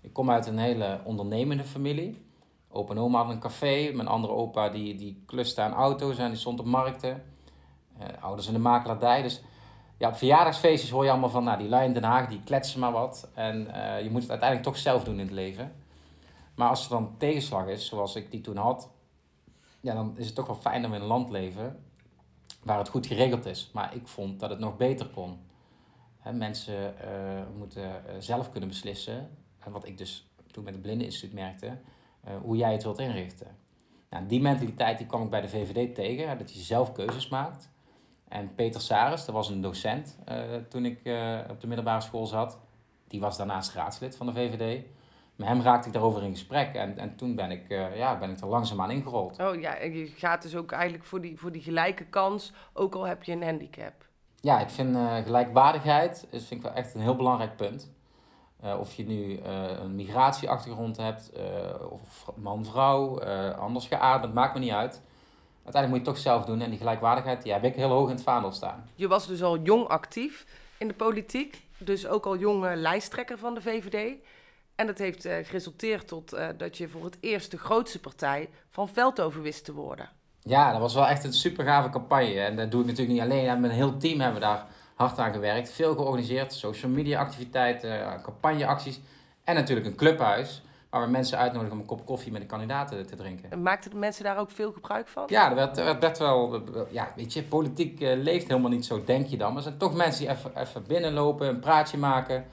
Ik 0.00 0.12
kom 0.12 0.30
uit 0.30 0.46
een 0.46 0.58
hele 0.58 1.00
ondernemende 1.04 1.64
familie. 1.64 2.24
Opa 2.68 2.92
en 2.92 3.00
oma 3.00 3.22
had 3.22 3.32
een 3.32 3.40
café. 3.40 3.90
Mijn 3.94 4.08
andere 4.08 4.32
opa 4.32 4.68
die, 4.68 4.94
die 4.94 5.22
kluste 5.26 5.60
aan 5.60 5.72
auto's 5.72 6.18
en 6.18 6.28
die 6.28 6.38
stond 6.38 6.60
op 6.60 6.66
markten. 6.66 7.22
Uh, 8.00 8.22
ouders 8.22 8.46
in 8.46 8.52
de 8.52 8.58
makelaardij. 8.58 9.22
Dus 9.22 9.42
ja, 10.02 10.08
op 10.08 10.16
verjaardagsfeestjes 10.16 10.90
hoor 10.90 11.04
je 11.04 11.10
allemaal 11.10 11.30
van, 11.30 11.44
nou, 11.44 11.58
die 11.58 11.68
lui 11.68 11.86
in 11.86 11.92
Den 11.92 12.02
Haag, 12.02 12.28
die 12.28 12.42
kletsen 12.44 12.80
maar 12.80 12.92
wat. 12.92 13.30
En 13.34 13.66
uh, 13.66 14.02
je 14.02 14.10
moet 14.10 14.20
het 14.20 14.30
uiteindelijk 14.30 14.68
toch 14.68 14.78
zelf 14.78 15.04
doen 15.04 15.14
in 15.14 15.26
het 15.26 15.30
leven. 15.30 15.72
Maar 16.54 16.68
als 16.68 16.84
er 16.84 16.90
dan 16.90 17.14
tegenslag 17.18 17.66
is, 17.66 17.86
zoals 17.86 18.14
ik 18.14 18.30
die 18.30 18.40
toen 18.40 18.56
had, 18.56 18.90
ja, 19.80 19.94
dan 19.94 20.14
is 20.16 20.26
het 20.26 20.34
toch 20.34 20.46
wel 20.46 20.56
fijn 20.56 20.80
we 20.80 20.86
in 20.86 20.94
een 20.94 21.06
land 21.06 21.30
leven 21.30 21.84
waar 22.62 22.78
het 22.78 22.88
goed 22.88 23.06
geregeld 23.06 23.46
is. 23.46 23.70
Maar 23.72 23.94
ik 23.94 24.08
vond 24.08 24.40
dat 24.40 24.50
het 24.50 24.58
nog 24.58 24.76
beter 24.76 25.06
kon. 25.06 25.38
Hè, 26.18 26.32
mensen 26.32 26.94
uh, 27.04 27.58
moeten 27.58 27.82
uh, 27.82 28.12
zelf 28.18 28.50
kunnen 28.50 28.68
beslissen, 28.68 29.30
en 29.58 29.72
wat 29.72 29.86
ik 29.86 29.98
dus 29.98 30.30
toen 30.50 30.64
met 30.64 30.72
het 30.72 30.82
Blindeninstituut 30.82 31.34
merkte, 31.34 31.78
hoe 32.42 32.56
jij 32.56 32.72
het 32.72 32.82
wilt 32.82 32.98
inrichten. 32.98 33.56
Nou, 34.10 34.26
die 34.26 34.40
mentaliteit 34.40 34.98
die 34.98 35.06
kwam 35.06 35.22
ik 35.22 35.30
bij 35.30 35.40
de 35.40 35.48
VVD 35.48 35.94
tegen, 35.94 36.38
dat 36.38 36.52
je 36.52 36.60
zelf 36.60 36.92
keuzes 36.92 37.28
maakt. 37.28 37.71
En 38.32 38.54
Peter 38.54 38.80
Saris, 38.80 39.24
dat 39.24 39.34
was 39.34 39.48
een 39.48 39.60
docent 39.60 40.18
uh, 40.28 40.36
toen 40.68 40.84
ik 40.84 41.00
uh, 41.02 41.38
op 41.50 41.60
de 41.60 41.66
middelbare 41.66 42.00
school 42.00 42.26
zat. 42.26 42.58
Die 43.08 43.20
was 43.20 43.36
daarnaast 43.36 43.74
raadslid 43.74 44.16
van 44.16 44.26
de 44.26 44.32
VVD. 44.32 44.84
Met 45.36 45.48
hem 45.48 45.60
raakte 45.60 45.86
ik 45.86 45.92
daarover 45.92 46.22
in 46.22 46.30
gesprek. 46.30 46.74
En, 46.74 46.98
en 46.98 47.16
toen 47.16 47.34
ben 47.34 47.50
ik, 47.50 47.64
uh, 47.68 47.96
ja, 47.96 48.18
ben 48.18 48.30
ik 48.30 48.40
er 48.40 48.46
langzaamaan 48.46 48.90
ingerold. 48.90 49.38
Oh 49.40 49.60
ja, 49.60 49.76
en 49.76 49.96
je 49.96 50.06
gaat 50.06 50.42
dus 50.42 50.56
ook 50.56 50.72
eigenlijk 50.72 51.04
voor 51.04 51.20
die, 51.20 51.38
voor 51.38 51.52
die 51.52 51.62
gelijke 51.62 52.04
kans, 52.04 52.52
ook 52.72 52.94
al 52.94 53.04
heb 53.04 53.22
je 53.22 53.32
een 53.32 53.42
handicap. 53.42 53.92
Ja, 54.40 54.60
ik 54.60 54.70
vind 54.70 54.96
gelijkwaardigheid 55.24 56.26
is, 56.30 56.46
vind 56.46 56.60
ik 56.60 56.66
wel 56.66 56.76
echt 56.76 56.94
een 56.94 57.00
heel 57.00 57.16
belangrijk 57.16 57.56
punt. 57.56 57.92
of 58.78 58.94
je 58.94 59.06
nu 59.06 59.38
een 59.40 59.94
migratieachtergrond 59.94 60.96
hebt, 60.96 61.32
of 61.90 62.30
man-vrouw, 62.36 63.22
anders 63.54 63.86
geaard, 63.86 64.22
dat 64.22 64.34
maakt 64.34 64.54
me 64.54 64.60
niet 64.60 64.72
uit 64.72 65.02
uiteindelijk 65.64 65.88
moet 65.88 66.14
je 66.14 66.20
het 66.20 66.24
toch 66.24 66.32
zelf 66.32 66.44
doen. 66.44 66.60
En 66.60 66.70
die 66.70 66.78
gelijkwaardigheid, 66.78 67.42
die 67.42 67.52
heb 67.52 67.64
ik 67.64 67.74
heel 67.74 67.88
hoog 67.88 68.08
in 68.08 68.14
het 68.14 68.24
vaandel 68.24 68.52
staan. 68.52 68.88
Je 68.94 69.08
was 69.08 69.26
dus 69.26 69.42
al 69.42 69.58
jong 69.58 69.88
actief 69.88 70.46
in 70.78 70.88
de 70.88 70.94
politiek. 70.94 71.62
Dus 71.78 72.06
ook 72.06 72.26
al 72.26 72.36
jonge 72.36 72.76
lijsttrekker 72.76 73.38
van 73.38 73.54
de 73.54 73.60
VVD. 73.60 74.16
En 74.74 74.86
dat 74.86 74.98
heeft 74.98 75.26
uh, 75.26 75.34
geresulteerd 75.42 76.08
tot 76.08 76.34
uh, 76.34 76.46
dat 76.56 76.76
je 76.76 76.88
voor 76.88 77.04
het 77.04 77.16
eerst 77.20 77.50
de 77.50 77.58
grootste 77.58 78.00
partij 78.00 78.50
van 78.68 78.88
Veldhoven 78.88 79.42
wist 79.42 79.64
te 79.64 79.72
worden. 79.72 80.08
Ja, 80.40 80.72
dat 80.72 80.80
was 80.80 80.94
wel 80.94 81.06
echt 81.06 81.24
een 81.24 81.32
super 81.32 81.64
gave 81.64 81.90
campagne. 81.90 82.40
En 82.40 82.56
dat 82.56 82.70
doe 82.70 82.80
ik 82.80 82.86
natuurlijk 82.86 83.12
niet 83.12 83.30
alleen. 83.30 83.60
Met 83.60 83.70
een 83.70 83.76
heel 83.76 83.96
team 83.96 84.20
hebben 84.20 84.40
we 84.40 84.46
daar 84.46 84.66
hard 84.94 85.18
aan 85.18 85.32
gewerkt. 85.32 85.72
Veel 85.72 85.94
georganiseerd. 85.94 86.52
Social 86.52 86.90
media 86.90 87.20
activiteiten, 87.20 88.20
campagneacties. 88.22 89.00
En 89.44 89.54
natuurlijk 89.54 89.86
een 89.86 89.96
clubhuis 89.96 90.62
waar 90.92 91.02
we 91.02 91.10
mensen 91.10 91.38
uitnodigen 91.38 91.72
om 91.74 91.80
een 91.80 91.86
kop 91.86 92.06
koffie 92.06 92.32
met 92.32 92.40
de 92.40 92.46
kandidaten 92.46 93.06
te 93.06 93.16
drinken. 93.16 93.62
Maakten 93.62 93.90
de 93.90 93.96
mensen 93.96 94.24
daar 94.24 94.38
ook 94.38 94.50
veel 94.50 94.72
gebruik 94.72 95.08
van? 95.08 95.24
Ja, 95.26 95.48
er 95.48 95.54
werd, 95.54 95.76
werd 95.76 95.98
best 95.98 96.18
wel, 96.18 96.62
ja, 96.90 97.12
weet 97.16 97.32
je, 97.32 97.42
politiek 97.42 98.00
uh, 98.00 98.22
leeft 98.22 98.48
helemaal 98.48 98.70
niet 98.70 98.86
zo, 98.86 99.04
denk 99.04 99.26
je 99.26 99.36
dan. 99.36 99.48
Maar 99.48 99.56
er 99.56 99.62
zijn 99.62 99.78
toch 99.78 99.94
mensen 99.94 100.20
die 100.20 100.30
even, 100.30 100.60
even 100.60 100.86
binnenlopen, 100.86 101.48
een 101.48 101.60
praatje 101.60 101.98
maken. 101.98 102.44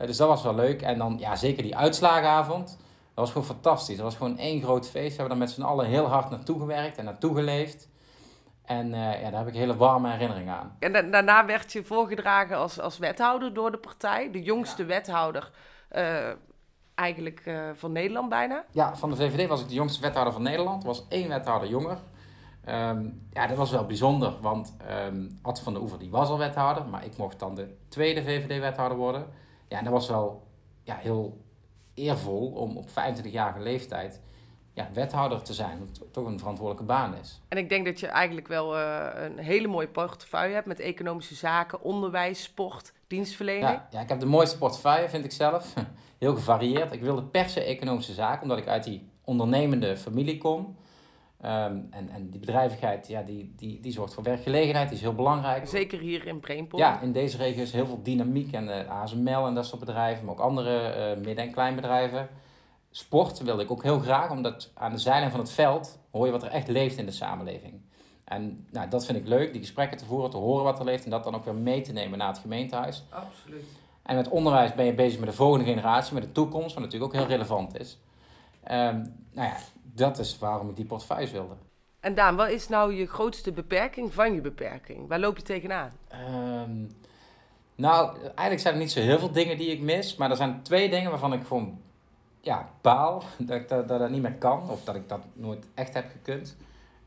Uh, 0.00 0.06
dus 0.06 0.16
dat 0.16 0.28
was 0.28 0.42
wel 0.42 0.54
leuk. 0.54 0.82
En 0.82 0.98
dan, 0.98 1.16
ja, 1.18 1.36
zeker 1.36 1.62
die 1.62 1.76
uitslagenavond. 1.76 2.68
Dat 2.68 2.78
was 3.14 3.30
gewoon 3.30 3.46
fantastisch. 3.46 3.96
Dat 3.96 4.04
was 4.04 4.16
gewoon 4.16 4.38
één 4.38 4.62
groot 4.62 4.90
feest. 4.90 5.10
We 5.10 5.20
hebben 5.20 5.28
daar 5.28 5.46
met 5.46 5.50
z'n 5.50 5.62
allen 5.62 5.86
heel 5.86 6.06
hard 6.06 6.30
naartoe 6.30 6.58
gewerkt 6.58 6.98
en 6.98 7.04
naartoe 7.04 7.34
geleefd. 7.34 7.88
En 8.64 8.86
uh, 8.86 9.22
ja, 9.22 9.30
daar 9.30 9.38
heb 9.38 9.48
ik 9.48 9.54
hele 9.54 9.76
warme 9.76 10.10
herinneringen 10.10 10.54
aan. 10.54 10.76
En 10.78 10.92
da 10.92 11.02
daarna 11.02 11.46
werd 11.46 11.72
je 11.72 11.84
voorgedragen 11.84 12.56
als, 12.56 12.80
als 12.80 12.98
wethouder 12.98 13.54
door 13.54 13.70
de 13.70 13.78
partij. 13.78 14.30
De 14.30 14.42
jongste 14.42 14.82
ja. 14.82 14.88
wethouder 14.88 15.50
eigenlijk 17.00 17.42
uh, 17.46 17.70
van 17.74 17.92
Nederland 17.92 18.28
bijna. 18.28 18.64
Ja, 18.70 18.96
van 18.96 19.10
de 19.10 19.16
VVD 19.16 19.48
was 19.48 19.60
ik 19.60 19.68
de 19.68 19.74
jongste 19.74 20.00
wethouder 20.00 20.32
van 20.32 20.42
Nederland. 20.42 20.82
Er 20.82 20.88
was 20.88 21.06
één 21.08 21.28
wethouder 21.28 21.68
jonger. 21.68 21.98
Um, 22.68 23.26
ja, 23.32 23.46
dat 23.46 23.56
was 23.56 23.70
wel 23.70 23.86
bijzonder, 23.86 24.34
want 24.40 24.76
um, 25.06 25.38
Ad 25.42 25.60
van 25.60 25.72
der 25.72 25.82
Oever 25.82 25.98
die 25.98 26.10
was 26.10 26.28
al 26.28 26.38
wethouder, 26.38 26.86
maar 26.86 27.04
ik 27.04 27.16
mocht 27.16 27.38
dan 27.38 27.54
de 27.54 27.74
tweede 27.88 28.22
VVD-wethouder 28.22 28.98
worden. 28.98 29.26
Ja, 29.68 29.78
en 29.78 29.84
dat 29.84 29.92
was 29.92 30.08
wel 30.08 30.46
ja, 30.82 30.96
heel 30.96 31.40
eervol 31.94 32.46
om 32.46 32.76
op 32.76 32.88
25-jarige 32.88 33.60
leeftijd 33.60 34.20
ja, 34.72 34.88
wethouder 34.92 35.42
te 35.42 35.54
zijn. 35.54 35.78
Wat 35.78 36.12
toch 36.12 36.26
een 36.26 36.38
verantwoordelijke 36.38 36.86
baan 36.86 37.14
is. 37.14 37.40
En 37.48 37.58
ik 37.58 37.68
denk 37.68 37.84
dat 37.84 38.00
je 38.00 38.06
eigenlijk 38.06 38.48
wel 38.48 38.78
uh, 38.78 39.06
een 39.14 39.38
hele 39.38 39.68
mooie 39.68 39.88
portefeuille 39.88 40.54
hebt 40.54 40.66
met 40.66 40.80
economische 40.80 41.34
zaken, 41.34 41.82
onderwijs, 41.82 42.42
sport, 42.42 42.92
dienstverlening. 43.06 43.68
Ja, 43.68 43.88
ja, 43.90 44.00
ik 44.00 44.08
heb 44.08 44.20
de 44.20 44.26
mooiste 44.26 44.58
portefeuille, 44.58 45.08
vind 45.08 45.24
ik 45.24 45.32
zelf. 45.32 45.72
Heel 46.20 46.34
gevarieerd. 46.34 46.92
Ik 46.92 47.00
wilde 47.00 47.22
per 47.22 47.48
se 47.48 47.60
economische 47.60 48.12
zaken, 48.12 48.42
omdat 48.42 48.58
ik 48.58 48.66
uit 48.66 48.84
die 48.84 49.08
ondernemende 49.24 49.96
familie 49.96 50.38
kom. 50.38 50.76
Um, 51.44 51.86
en, 51.90 52.08
en 52.08 52.30
die 52.30 52.40
bedrijvigheid, 52.40 53.08
ja, 53.08 53.22
die, 53.22 53.52
die, 53.56 53.80
die 53.80 53.92
zorgt 53.92 54.14
voor 54.14 54.22
werkgelegenheid, 54.22 54.88
die 54.88 54.96
is 54.96 55.02
heel 55.02 55.14
belangrijk. 55.14 55.68
Zeker 55.68 55.98
hier 55.98 56.26
in 56.26 56.40
Brainpool. 56.40 56.80
Ja, 56.80 57.00
in 57.00 57.12
deze 57.12 57.36
regio 57.36 57.62
is 57.62 57.72
heel 57.72 57.86
veel 57.86 58.02
dynamiek 58.02 58.52
en 58.52 58.64
uh, 58.68 59.00
ASML 59.00 59.46
en 59.46 59.54
dat 59.54 59.66
soort 59.66 59.80
bedrijven, 59.80 60.24
maar 60.24 60.34
ook 60.34 60.40
andere 60.40 60.94
uh, 61.16 61.24
midden- 61.24 61.44
en 61.44 61.52
kleinbedrijven. 61.52 62.28
Sport 62.90 63.38
wilde 63.42 63.62
ik 63.62 63.70
ook 63.70 63.82
heel 63.82 63.98
graag, 63.98 64.30
omdat 64.30 64.70
aan 64.74 64.92
de 64.92 64.98
zijlijn 64.98 65.30
van 65.30 65.40
het 65.40 65.50
veld 65.50 65.98
hoor 66.10 66.26
je 66.26 66.32
wat 66.32 66.42
er 66.42 66.50
echt 66.50 66.68
leeft 66.68 66.98
in 66.98 67.06
de 67.06 67.12
samenleving. 67.12 67.80
En 68.24 68.66
nou, 68.70 68.88
dat 68.88 69.06
vind 69.06 69.18
ik 69.18 69.26
leuk, 69.26 69.52
die 69.52 69.60
gesprekken 69.60 69.98
te 69.98 70.04
voeren, 70.04 70.30
te 70.30 70.36
horen 70.36 70.64
wat 70.64 70.78
er 70.78 70.84
leeft 70.84 71.04
en 71.04 71.10
dat 71.10 71.24
dan 71.24 71.34
ook 71.34 71.44
weer 71.44 71.54
mee 71.54 71.80
te 71.80 71.92
nemen 71.92 72.18
naar 72.18 72.28
het 72.28 72.38
gemeentehuis. 72.38 73.04
Absoluut. 73.08 73.64
En 74.02 74.16
met 74.16 74.28
onderwijs 74.28 74.74
ben 74.74 74.84
je 74.84 74.94
bezig 74.94 75.20
met 75.20 75.28
de 75.28 75.34
volgende 75.34 75.64
generatie, 75.64 76.14
met 76.14 76.22
de 76.22 76.32
toekomst, 76.32 76.74
wat 76.74 76.84
natuurlijk 76.84 77.14
ook 77.14 77.20
heel 77.20 77.28
relevant 77.28 77.80
is. 77.80 77.98
Um, 78.70 79.14
nou 79.32 79.48
ja, 79.48 79.56
dat 79.82 80.18
is 80.18 80.38
waarom 80.38 80.68
ik 80.68 80.76
die 80.76 80.84
portefeuille 80.84 81.30
wilde. 81.30 81.54
En 82.00 82.14
Daan, 82.14 82.36
wat 82.36 82.48
is 82.48 82.68
nou 82.68 82.94
je 82.94 83.06
grootste 83.06 83.52
beperking 83.52 84.14
van 84.14 84.34
je 84.34 84.40
beperking? 84.40 85.08
Waar 85.08 85.18
loop 85.18 85.36
je 85.36 85.42
tegenaan? 85.42 85.92
Um, 86.12 86.90
nou, 87.74 88.16
eigenlijk 88.22 88.60
zijn 88.60 88.74
er 88.74 88.80
niet 88.80 88.92
zo 88.92 89.00
heel 89.00 89.18
veel 89.18 89.32
dingen 89.32 89.58
die 89.58 89.70
ik 89.70 89.80
mis. 89.80 90.16
Maar 90.16 90.30
er 90.30 90.36
zijn 90.36 90.62
twee 90.62 90.90
dingen 90.90 91.10
waarvan 91.10 91.32
ik 91.32 91.46
gewoon 91.46 91.80
ja, 92.40 92.68
baal 92.80 93.22
dat 93.38 93.56
ik 93.56 93.68
dat, 93.68 93.88
dat, 93.88 93.98
dat 93.98 94.10
niet 94.10 94.22
meer 94.22 94.34
kan. 94.34 94.70
Of 94.70 94.84
dat 94.84 94.94
ik 94.94 95.08
dat 95.08 95.20
nooit 95.32 95.66
echt 95.74 95.94
heb 95.94 96.10
gekund. 96.10 96.56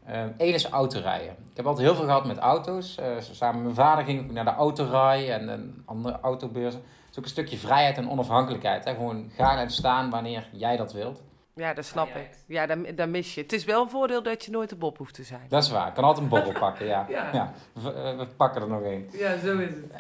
Eén 0.06 0.48
um, 0.48 0.54
is 0.54 0.70
autorijden. 0.70 1.36
Ik 1.50 1.58
heb 1.58 1.66
altijd 1.66 1.88
heel 1.88 1.96
veel 1.96 2.06
gehad 2.06 2.26
met 2.26 2.38
auto's. 2.38 2.98
Uh, 3.00 3.06
samen 3.20 3.56
met 3.56 3.76
mijn 3.76 3.88
vader 3.88 4.06
ging 4.06 4.26
ik 4.26 4.32
naar 4.32 4.46
de 4.46 4.54
autorij 4.54 5.34
en, 5.34 5.50
en 5.50 5.82
andere 5.86 6.20
autobeurzen. 6.22 6.80
Het 6.80 7.12
is 7.12 7.18
ook 7.18 7.24
een 7.24 7.30
stukje 7.30 7.58
vrijheid 7.58 7.98
en 7.98 8.10
onafhankelijkheid. 8.10 8.84
Hè? 8.84 8.94
Gewoon 8.94 9.32
gaan 9.36 9.58
en 9.58 9.70
staan 9.70 10.10
wanneer 10.10 10.50
jij 10.52 10.78
dat 10.78 10.94
wilt. 10.94 11.22
Ja, 11.56 11.74
dat 11.74 11.86
snap 11.86 12.08
ik. 12.08 12.30
Ja, 12.48 12.66
dan, 12.66 12.86
dan 12.96 13.12
mis 13.12 13.36
je. 13.36 13.42
Het 13.42 13.54
is 13.54 13.66
wel 13.66 13.82
een 13.82 13.90
voordeel 13.90 14.24
dat 14.24 14.46
je 14.46 14.52
nooit 14.52 14.70
de 14.70 14.76
bob 14.76 14.98
hoeft 14.98 15.14
te 15.14 15.24
zijn. 15.24 15.46
Dat 15.50 15.64
is 15.64 15.70
waar. 15.70 15.88
Ik 15.88 15.94
kan 15.94 16.04
altijd 16.04 16.24
een 16.24 16.30
bobbel 16.30 16.60
pakken, 16.60 16.86
ja. 16.86 17.06
ja. 17.10 17.30
ja. 17.34 17.54
We, 17.74 18.16
we, 18.18 18.28
pakken 18.38 18.62
er 18.62 18.68
nog 18.68 18.82
één. 18.82 19.10
Ja, 19.12 19.38
zo 19.38 19.58
is 19.58 19.70
het. 19.70 19.92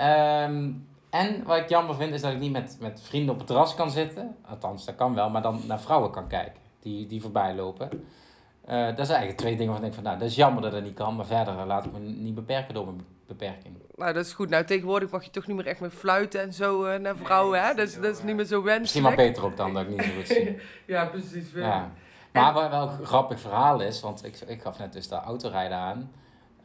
Um, 0.49 0.87
en 1.09 1.43
wat 1.43 1.57
ik 1.57 1.69
jammer 1.69 1.95
vind, 1.95 2.13
is 2.13 2.21
dat 2.21 2.31
ik 2.31 2.39
niet 2.39 2.51
met, 2.51 2.77
met 2.79 3.01
vrienden 3.01 3.31
op 3.31 3.37
het 3.37 3.47
terras 3.47 3.75
kan 3.75 3.91
zitten. 3.91 4.35
Althans, 4.49 4.85
dat 4.85 4.95
kan 4.95 5.15
wel, 5.15 5.29
maar 5.29 5.41
dan 5.41 5.61
naar 5.67 5.81
vrouwen 5.81 6.11
kan 6.11 6.27
kijken 6.27 6.61
die, 6.83 7.07
die 7.07 7.21
voorbij 7.21 7.55
lopen. 7.55 7.89
Uh, 8.69 8.85
dat 8.85 9.05
zijn 9.05 9.19
eigenlijk 9.19 9.37
twee 9.37 9.55
dingen 9.55 9.71
waarvan 9.71 9.85
ik 9.87 9.93
denk 9.93 9.93
van, 9.93 10.03
nou, 10.03 10.17
dat 10.17 10.29
is 10.29 10.35
jammer 10.35 10.61
dat 10.61 10.71
dat 10.71 10.83
niet 10.83 10.93
kan. 10.93 11.15
Maar 11.15 11.25
verder 11.25 11.65
laat 11.65 11.85
ik 11.85 11.91
me 11.91 11.99
niet 11.99 12.35
beperken 12.35 12.73
door 12.73 12.85
mijn 12.85 13.05
beperking. 13.27 13.77
Nou, 13.95 14.13
dat 14.13 14.25
is 14.25 14.33
goed. 14.33 14.49
Nou, 14.49 14.65
tegenwoordig 14.65 15.09
mag 15.09 15.23
je 15.23 15.29
toch 15.29 15.47
niet 15.47 15.55
meer 15.55 15.67
echt 15.67 15.79
meer 15.79 15.89
fluiten 15.89 16.41
en 16.41 16.53
zo 16.53 16.85
uh, 16.85 16.99
naar 16.99 17.15
vrouwen, 17.15 17.59
nee, 17.59 17.69
hè? 17.69 17.75
Dat 17.75 17.87
is, 17.87 17.95
dat 17.95 18.17
is 18.17 18.23
niet 18.23 18.35
meer 18.35 18.45
zo 18.45 18.63
wenselijk. 18.63 18.81
Misschien 18.81 19.03
maar 19.03 19.15
beter 19.15 19.45
ook 19.45 19.57
dan, 19.57 19.73
dat 19.73 19.83
ik 19.83 19.89
niet 19.89 20.03
zo 20.03 20.11
goed 20.15 20.27
zie. 20.27 20.57
ja, 20.95 21.05
precies. 21.05 21.51
Wel. 21.51 21.63
Ja. 21.63 21.91
Maar 22.31 22.53
wat 22.53 22.69
wel 22.69 22.89
een 22.89 23.05
grappig 23.05 23.39
verhaal 23.39 23.81
is, 23.81 24.01
want 24.01 24.25
ik, 24.25 24.39
ik 24.47 24.61
gaf 24.61 24.79
net 24.79 24.93
dus 24.93 25.07
de 25.07 25.15
autorijden 25.15 25.77
aan. 25.77 26.11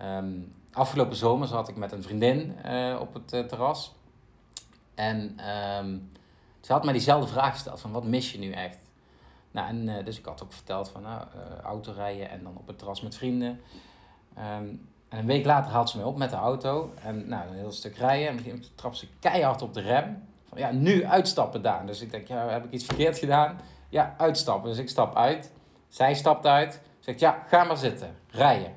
Um, 0.03 0.53
afgelopen 0.73 1.17
zomer 1.17 1.49
zat 1.49 1.69
ik 1.69 1.77
met 1.77 1.93
een 1.93 2.03
vriendin 2.03 2.57
uh, 2.67 2.97
op 3.01 3.15
het 3.15 3.33
uh, 3.33 3.41
terras. 3.41 3.95
En 4.95 5.39
um, 5.81 6.11
ze 6.61 6.73
had 6.73 6.85
mij 6.85 6.93
diezelfde 6.93 7.33
vraag 7.33 7.53
gesteld 7.53 7.81
van 7.81 7.93
wat 7.93 8.05
mis 8.05 8.33
je 8.33 8.39
nu 8.39 8.51
echt? 8.51 8.79
Nou, 9.51 9.69
en 9.69 9.89
uh, 9.89 10.05
dus 10.05 10.19
ik 10.19 10.25
had 10.25 10.43
ook 10.43 10.53
verteld 10.53 10.89
van 10.89 11.03
nou, 11.03 11.21
uh, 11.21 11.59
autorijden 11.63 12.31
en 12.31 12.43
dan 12.43 12.57
op 12.57 12.67
het 12.67 12.79
terras 12.79 13.01
met 13.01 13.17
vrienden. 13.17 13.61
Um, 14.39 14.89
en 15.09 15.19
een 15.19 15.27
week 15.27 15.45
later 15.45 15.73
haalt 15.73 15.91
ze 15.91 15.97
mij 15.97 16.07
op 16.07 16.17
met 16.17 16.31
de 16.31 16.37
auto. 16.37 16.93
En 17.03 17.29
nou, 17.29 17.49
een 17.49 17.55
heel 17.55 17.73
stuk 17.73 17.97
rijden. 17.97 18.29
En 18.29 18.37
begin 18.37 18.65
trap 18.75 18.95
ze 18.95 19.09
keihard 19.21 19.63
op 19.63 19.75
de 19.75 19.81
rem. 19.81 20.23
Van 20.49 20.59
ja, 20.59 20.71
nu 20.71 21.07
uitstappen 21.07 21.63
Daan. 21.63 21.87
Dus 21.87 22.01
ik 22.01 22.11
denk, 22.11 22.29
ja, 22.29 22.49
heb 22.49 22.65
ik 22.65 22.71
iets 22.71 22.85
verkeerd 22.85 23.19
gedaan? 23.19 23.61
Ja, 23.89 24.15
uitstappen. 24.19 24.71
Dus 24.71 24.79
ik 24.79 24.89
stap 24.89 25.17
uit. 25.17 25.53
Zij 25.89 26.15
stapt 26.15 26.47
uit. 26.47 26.81
Zegt, 26.99 27.21
ja, 27.21 27.45
ga 27.47 27.65
maar 27.65 27.77
zitten. 27.77 28.17
Rijden. 28.31 28.75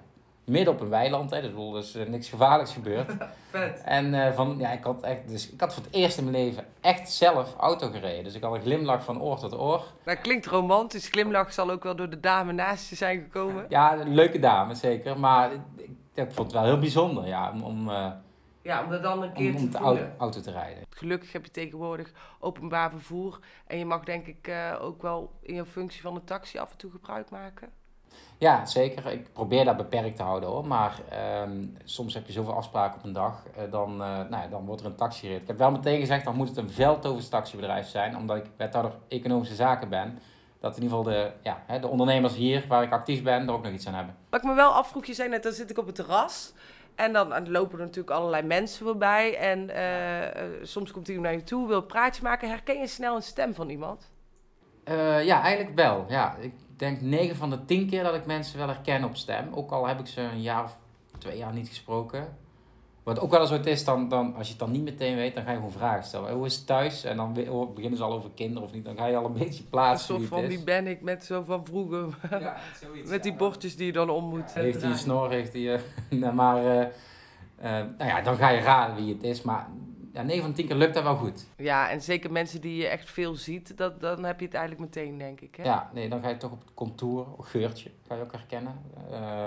Midden 0.51 0.73
op 0.73 0.81
een 0.81 0.89
weiland. 0.89 1.31
Hè. 1.31 1.41
Dus, 1.41 1.95
er 1.95 2.01
is 2.01 2.07
niks 2.07 2.29
gevaarlijks 2.29 2.73
gebeurd. 2.73 3.11
Vet. 3.51 3.81
En 3.85 4.13
uh, 4.13 4.31
van, 4.31 4.55
ja, 4.57 4.71
ik 4.71 4.83
had 4.83 5.01
echt, 5.01 5.27
dus 5.27 5.51
ik 5.51 5.59
had 5.59 5.73
voor 5.73 5.83
het 5.83 5.93
eerst 5.93 6.17
in 6.17 6.23
mijn 6.23 6.35
leven 6.35 6.65
echt 6.81 7.11
zelf 7.11 7.55
auto 7.57 7.89
gereden. 7.89 8.23
Dus 8.23 8.33
ik 8.33 8.41
had 8.43 8.53
een 8.53 8.61
glimlach 8.61 9.03
van 9.03 9.21
oor 9.21 9.39
tot 9.39 9.59
oor. 9.59 9.83
Dat 10.03 10.21
klinkt 10.21 10.45
romantisch. 10.45 11.07
Glimlach 11.07 11.53
zal 11.53 11.71
ook 11.71 11.83
wel 11.83 11.95
door 11.95 12.09
de 12.09 12.19
dame 12.19 12.51
naast 12.51 12.89
je 12.89 12.95
zijn 12.95 13.21
gekomen. 13.21 13.65
Ja, 13.69 13.99
een 13.99 14.13
leuke 14.13 14.39
dame, 14.39 14.75
zeker. 14.75 15.19
Maar 15.19 15.51
ik, 15.51 15.89
ik 16.13 16.31
vond 16.31 16.37
het 16.37 16.51
wel 16.51 16.63
heel 16.63 16.79
bijzonder, 16.79 17.27
ja, 17.27 17.51
om... 17.51 17.63
om 17.63 17.89
uh, 17.89 18.11
ja, 18.63 18.83
om 18.83 18.91
er 18.91 19.01
dan 19.01 19.23
een 19.23 19.33
keer 19.33 19.55
om, 19.55 19.61
om 19.61 19.69
te 19.69 19.77
de 19.77 19.83
auto, 19.83 20.03
auto, 20.17 20.41
te 20.41 20.51
rijden. 20.51 20.83
Gelukkig 20.89 21.31
heb 21.31 21.45
je 21.45 21.51
tegenwoordig 21.51 22.11
openbaar 22.39 22.89
vervoer. 22.89 23.39
En 23.67 23.77
je 23.77 23.85
mag 23.85 24.03
denk 24.03 24.25
ik 24.25 24.47
uh, 24.47 24.77
ook 24.81 25.01
wel 25.01 25.31
in 25.41 25.55
je 25.55 25.65
functie 25.65 26.01
van 26.01 26.15
een 26.15 26.23
taxi 26.23 26.57
af 26.57 26.71
en 26.71 26.77
toe 26.77 26.91
gebruik 26.91 27.29
maken. 27.29 27.69
Ja, 28.41 28.65
zeker. 28.65 29.11
Ik 29.11 29.33
probeer 29.33 29.65
dat 29.65 29.77
beperkt 29.77 30.15
te 30.15 30.23
houden 30.23 30.49
hoor. 30.49 30.67
Maar 30.67 30.99
um, 31.43 31.77
soms 31.83 32.13
heb 32.13 32.27
je 32.27 32.31
zoveel 32.31 32.53
afspraken 32.53 32.97
op 32.97 33.05
een 33.05 33.13
dag, 33.13 33.43
uh, 33.57 33.71
dan, 33.71 33.91
uh, 33.91 33.97
nou 33.99 34.29
ja, 34.29 34.47
dan 34.47 34.65
wordt 34.65 34.81
er 34.81 34.87
een 34.87 34.95
taxi 34.95 35.19
gereden. 35.19 35.41
Ik 35.41 35.47
heb 35.47 35.57
wel 35.57 35.71
meteen 35.71 35.99
gezegd, 35.99 36.25
dan 36.25 36.35
moet 36.35 36.47
het 36.47 36.57
een 36.57 36.69
veldovers 36.69 37.29
taxibedrijf 37.29 37.87
zijn, 37.87 38.17
omdat 38.17 38.37
ik 38.37 38.45
wethouder 38.57 38.93
economische 39.07 39.55
zaken 39.55 39.89
ben. 39.89 40.19
Dat 40.59 40.77
in 40.77 40.83
ieder 40.83 40.97
geval 40.97 41.13
de, 41.13 41.31
ja, 41.43 41.63
hè, 41.65 41.79
de 41.79 41.87
ondernemers 41.87 42.35
hier, 42.35 42.65
waar 42.67 42.83
ik 42.83 42.91
actief 42.91 43.23
ben, 43.23 43.47
er 43.47 43.53
ook 43.53 43.63
nog 43.63 43.73
iets 43.73 43.87
aan 43.87 43.93
hebben. 43.93 44.15
Wat 44.29 44.41
ik 44.41 44.49
me 44.49 44.55
wel 44.55 44.71
afvroeg, 44.71 45.05
je 45.05 45.13
zei 45.13 45.29
net, 45.29 45.43
dan 45.43 45.53
zit 45.53 45.69
ik 45.69 45.77
op 45.77 45.85
het 45.85 45.95
terras. 45.95 46.53
En 46.95 47.13
dan, 47.13 47.29
dan 47.29 47.51
lopen 47.51 47.79
er 47.79 47.85
natuurlijk 47.85 48.15
allerlei 48.15 48.43
mensen 48.43 48.85
voorbij. 48.85 49.37
En 49.37 49.69
uh, 49.69 50.65
soms 50.65 50.91
komt 50.91 51.07
iemand 51.07 51.25
naar 51.25 51.35
je 51.35 51.43
toe, 51.43 51.67
wil 51.67 51.77
een 51.77 51.85
praatje 51.85 52.23
maken. 52.23 52.49
Herken 52.49 52.79
je 52.79 52.87
snel 52.87 53.15
een 53.15 53.21
stem 53.21 53.53
van 53.53 53.69
iemand? 53.69 54.11
ja, 55.23 55.41
eigenlijk 55.41 55.75
wel. 55.75 56.05
Ja, 56.07 56.35
ik 56.39 56.53
denk 56.81 57.01
9 57.01 57.35
van 57.35 57.49
de 57.49 57.65
10 57.65 57.87
keer 57.89 58.03
dat 58.03 58.15
ik 58.15 58.25
mensen 58.25 58.57
wel 58.57 58.67
herken 58.67 59.03
op 59.03 59.15
stem. 59.15 59.53
Ook 59.53 59.71
al 59.71 59.87
heb 59.87 59.99
ik 59.99 60.07
ze 60.07 60.21
een 60.21 60.41
jaar 60.41 60.63
of 60.63 60.77
twee 61.17 61.37
jaar 61.37 61.53
niet 61.53 61.67
gesproken. 61.67 62.37
Wat 63.03 63.19
ook 63.19 63.31
wel 63.31 63.41
eens 63.41 63.49
wat 63.49 63.65
is, 63.65 63.83
dan, 63.83 64.09
dan, 64.09 64.35
als 64.35 64.45
je 64.45 64.51
het 64.51 64.59
dan 64.59 64.71
niet 64.71 64.83
meteen 64.83 65.15
weet, 65.15 65.35
dan 65.35 65.43
ga 65.43 65.49
je 65.49 65.55
gewoon 65.55 65.71
vragen 65.71 66.03
stellen. 66.03 66.33
Hoe 66.33 66.45
is 66.45 66.55
het 66.55 66.67
thuis? 66.67 67.03
En 67.03 67.17
dan 67.17 67.33
beginnen 67.73 67.97
ze 67.97 68.03
al 68.03 68.13
over 68.13 68.29
kinderen 68.35 68.63
of 68.63 68.73
niet. 68.73 68.85
Dan 68.85 68.97
ga 68.97 69.05
je 69.05 69.15
al 69.15 69.25
een 69.25 69.33
beetje 69.43 69.63
plaatsen. 69.63 70.15
Een 70.15 70.21
soort 70.21 70.33
van, 70.33 70.47
wie 70.47 70.63
ben 70.63 70.87
ik 70.87 71.01
met 71.01 71.25
zo 71.25 71.43
van 71.43 71.65
vroeger. 71.65 72.17
Ja, 72.29 72.57
zoiets, 72.81 73.09
met 73.09 73.23
die 73.23 73.33
bordjes 73.33 73.75
die 73.75 73.85
je 73.85 73.91
dan 73.91 74.09
om 74.09 74.23
moet. 74.29 74.51
Ja, 74.55 74.61
heeft 74.61 74.81
hij 74.81 74.91
een 74.91 74.97
snor? 74.97 75.29
Heeft 75.29 75.53
hij. 75.53 75.79
Uh, 76.09 76.31
maar 76.31 76.63
uh, 76.63 76.71
uh, 76.71 76.85
nou 77.97 78.09
ja, 78.09 78.21
dan 78.21 78.35
ga 78.35 78.49
je 78.49 78.61
raden 78.61 78.95
wie 78.95 79.13
het 79.13 79.23
is. 79.23 79.41
Maar 79.41 79.67
ja, 80.13 80.21
9 80.21 80.43
van 80.43 80.53
10 80.53 80.67
keer 80.67 80.75
lukt 80.75 80.93
dat 80.93 81.03
wel 81.03 81.15
goed. 81.15 81.47
Ja, 81.57 81.89
en 81.89 82.01
zeker 82.01 82.31
mensen 82.31 82.61
die 82.61 82.75
je 82.75 82.87
echt 82.87 83.09
veel 83.09 83.35
ziet, 83.35 83.77
dat, 83.77 84.01
dan 84.01 84.23
heb 84.23 84.39
je 84.39 84.45
het 84.45 84.55
eigenlijk 84.55 84.95
meteen, 84.95 85.17
denk 85.17 85.41
ik. 85.41 85.55
Hè? 85.55 85.63
Ja, 85.63 85.89
nee, 85.93 86.09
dan 86.09 86.21
ga 86.21 86.29
je 86.29 86.37
toch 86.37 86.51
op 86.51 86.59
het 86.59 86.73
contour, 86.73 87.25
geurtje, 87.39 87.91
ga 88.07 88.15
je 88.15 88.21
ook 88.21 88.31
herkennen. 88.31 88.81
Uh, 89.11 89.45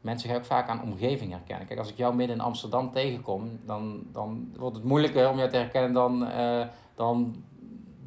mensen 0.00 0.28
gaan 0.28 0.38
ook 0.38 0.44
vaak 0.44 0.68
aan 0.68 0.82
omgeving 0.82 1.32
herkennen. 1.32 1.66
Kijk, 1.66 1.78
als 1.78 1.90
ik 1.90 1.96
jou 1.96 2.14
midden 2.14 2.36
in 2.36 2.42
Amsterdam 2.42 2.92
tegenkom, 2.92 3.60
dan, 3.64 4.02
dan 4.12 4.52
wordt 4.56 4.76
het 4.76 4.84
moeilijker 4.84 5.28
om 5.28 5.36
jou 5.38 5.50
te 5.50 5.56
herkennen 5.56 5.92
dan, 5.92 6.22
uh, 6.22 6.66
dan 6.94 7.44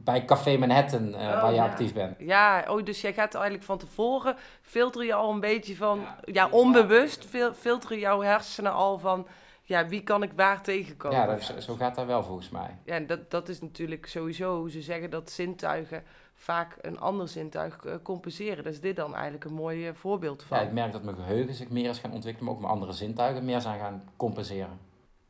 bij 0.03 0.25
Café 0.25 0.57
Manhattan, 0.57 1.07
uh, 1.07 1.15
oh, 1.15 1.41
waar 1.41 1.49
je 1.49 1.55
ja. 1.55 1.65
actief 1.65 1.93
bent. 1.93 2.15
Ja, 2.19 2.65
oh, 2.67 2.83
dus 2.83 3.01
jij 3.01 3.13
gaat 3.13 3.33
eigenlijk 3.33 3.63
van 3.63 3.77
tevoren, 3.77 4.35
filter 4.61 5.05
je 5.05 5.13
al 5.13 5.31
een 5.31 5.39
beetje 5.39 5.75
van, 5.75 5.99
ja, 5.99 6.17
ja 6.25 6.49
onbewust, 6.49 7.25
fil 7.25 7.53
filteren 7.53 7.99
jouw 7.99 8.21
hersenen 8.21 8.73
al 8.73 8.99
van 8.99 9.27
ja, 9.69 9.87
wie 9.87 10.03
kan 10.03 10.23
ik 10.23 10.31
waar 10.35 10.61
tegenkomen? 10.61 11.17
Ja, 11.17 11.25
dat, 11.25 11.63
zo 11.63 11.75
gaat 11.75 11.95
dat 11.95 12.05
wel 12.05 12.23
volgens 12.23 12.49
mij. 12.49 12.77
Ja, 12.83 12.93
en 12.93 13.07
dat, 13.07 13.31
dat 13.31 13.49
is 13.49 13.61
natuurlijk 13.61 14.05
sowieso 14.05 14.57
hoe 14.59 14.71
ze 14.71 14.81
zeggen 14.81 15.09
dat 15.09 15.29
zintuigen 15.29 16.03
vaak 16.33 16.77
een 16.81 16.99
ander 16.99 17.27
zintuig 17.27 17.83
uh, 17.85 17.93
compenseren. 18.03 18.63
Dus 18.63 18.81
dit 18.81 18.95
dan 18.95 19.13
eigenlijk 19.13 19.43
een 19.43 19.53
mooi 19.53 19.87
uh, 19.87 19.93
voorbeeld 19.93 20.43
van. 20.43 20.57
Ja, 20.57 20.63
ik 20.63 20.71
merk 20.71 20.91
dat 20.91 21.03
mijn 21.03 21.15
geheugen 21.15 21.53
zich 21.53 21.69
meer 21.69 21.89
is 21.89 21.99
gaan 21.99 22.11
ontwikkelen, 22.11 22.45
maar 22.45 22.53
ook 22.53 22.61
mijn 22.61 22.73
andere 22.73 22.91
zintuigen 22.91 23.45
meer 23.45 23.61
zijn 23.61 23.79
gaan 23.79 24.03
compenseren. 24.15 24.79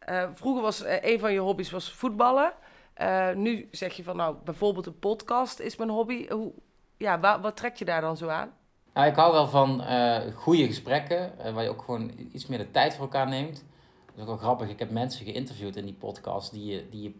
Uh, 0.09 0.23
vroeger 0.33 0.61
was 0.61 0.83
een 0.85 1.19
van 1.19 1.33
je 1.33 1.39
hobby's 1.39 1.71
was 1.71 1.93
voetballen. 1.93 2.53
nu 3.35 3.67
zeg 3.71 3.93
je 3.93 4.03
van 4.03 4.15
nou, 4.15 4.35
bijvoorbeeld 4.43 4.85
een 4.85 4.99
podcast 4.99 5.59
is 5.59 5.75
mijn 5.75 5.89
hobby. 5.89 6.27
Hoe, 6.29 6.51
ja, 6.97 7.39
wat 7.41 7.57
trek 7.57 7.75
je 7.75 7.85
daar 7.85 8.01
dan 8.01 8.17
zo 8.17 8.27
aan? 8.27 8.53
Nou, 8.93 9.07
ik 9.07 9.15
hou 9.15 9.33
wel 9.33 9.47
van 9.47 9.83
goede 10.33 10.65
gesprekken, 10.65 11.31
waar 11.53 11.63
je 11.63 11.69
ook 11.69 11.81
gewoon 11.81 12.11
iets 12.31 12.47
meer 12.47 12.57
de 12.57 12.71
tijd 12.71 12.93
voor 12.93 13.03
elkaar 13.03 13.27
neemt. 13.27 13.63
Dat 14.19 14.27
is 14.27 14.33
ook 14.33 14.39
wel 14.39 14.49
grappig. 14.49 14.69
Ik 14.69 14.79
heb 14.79 14.91
mensen 14.91 15.25
geïnterviewd 15.25 15.75
in 15.75 15.85
die 15.85 15.93
podcast 15.93 16.51
die 16.51 16.65
je, 16.65 16.89
die 16.89 17.01
je 17.01 17.11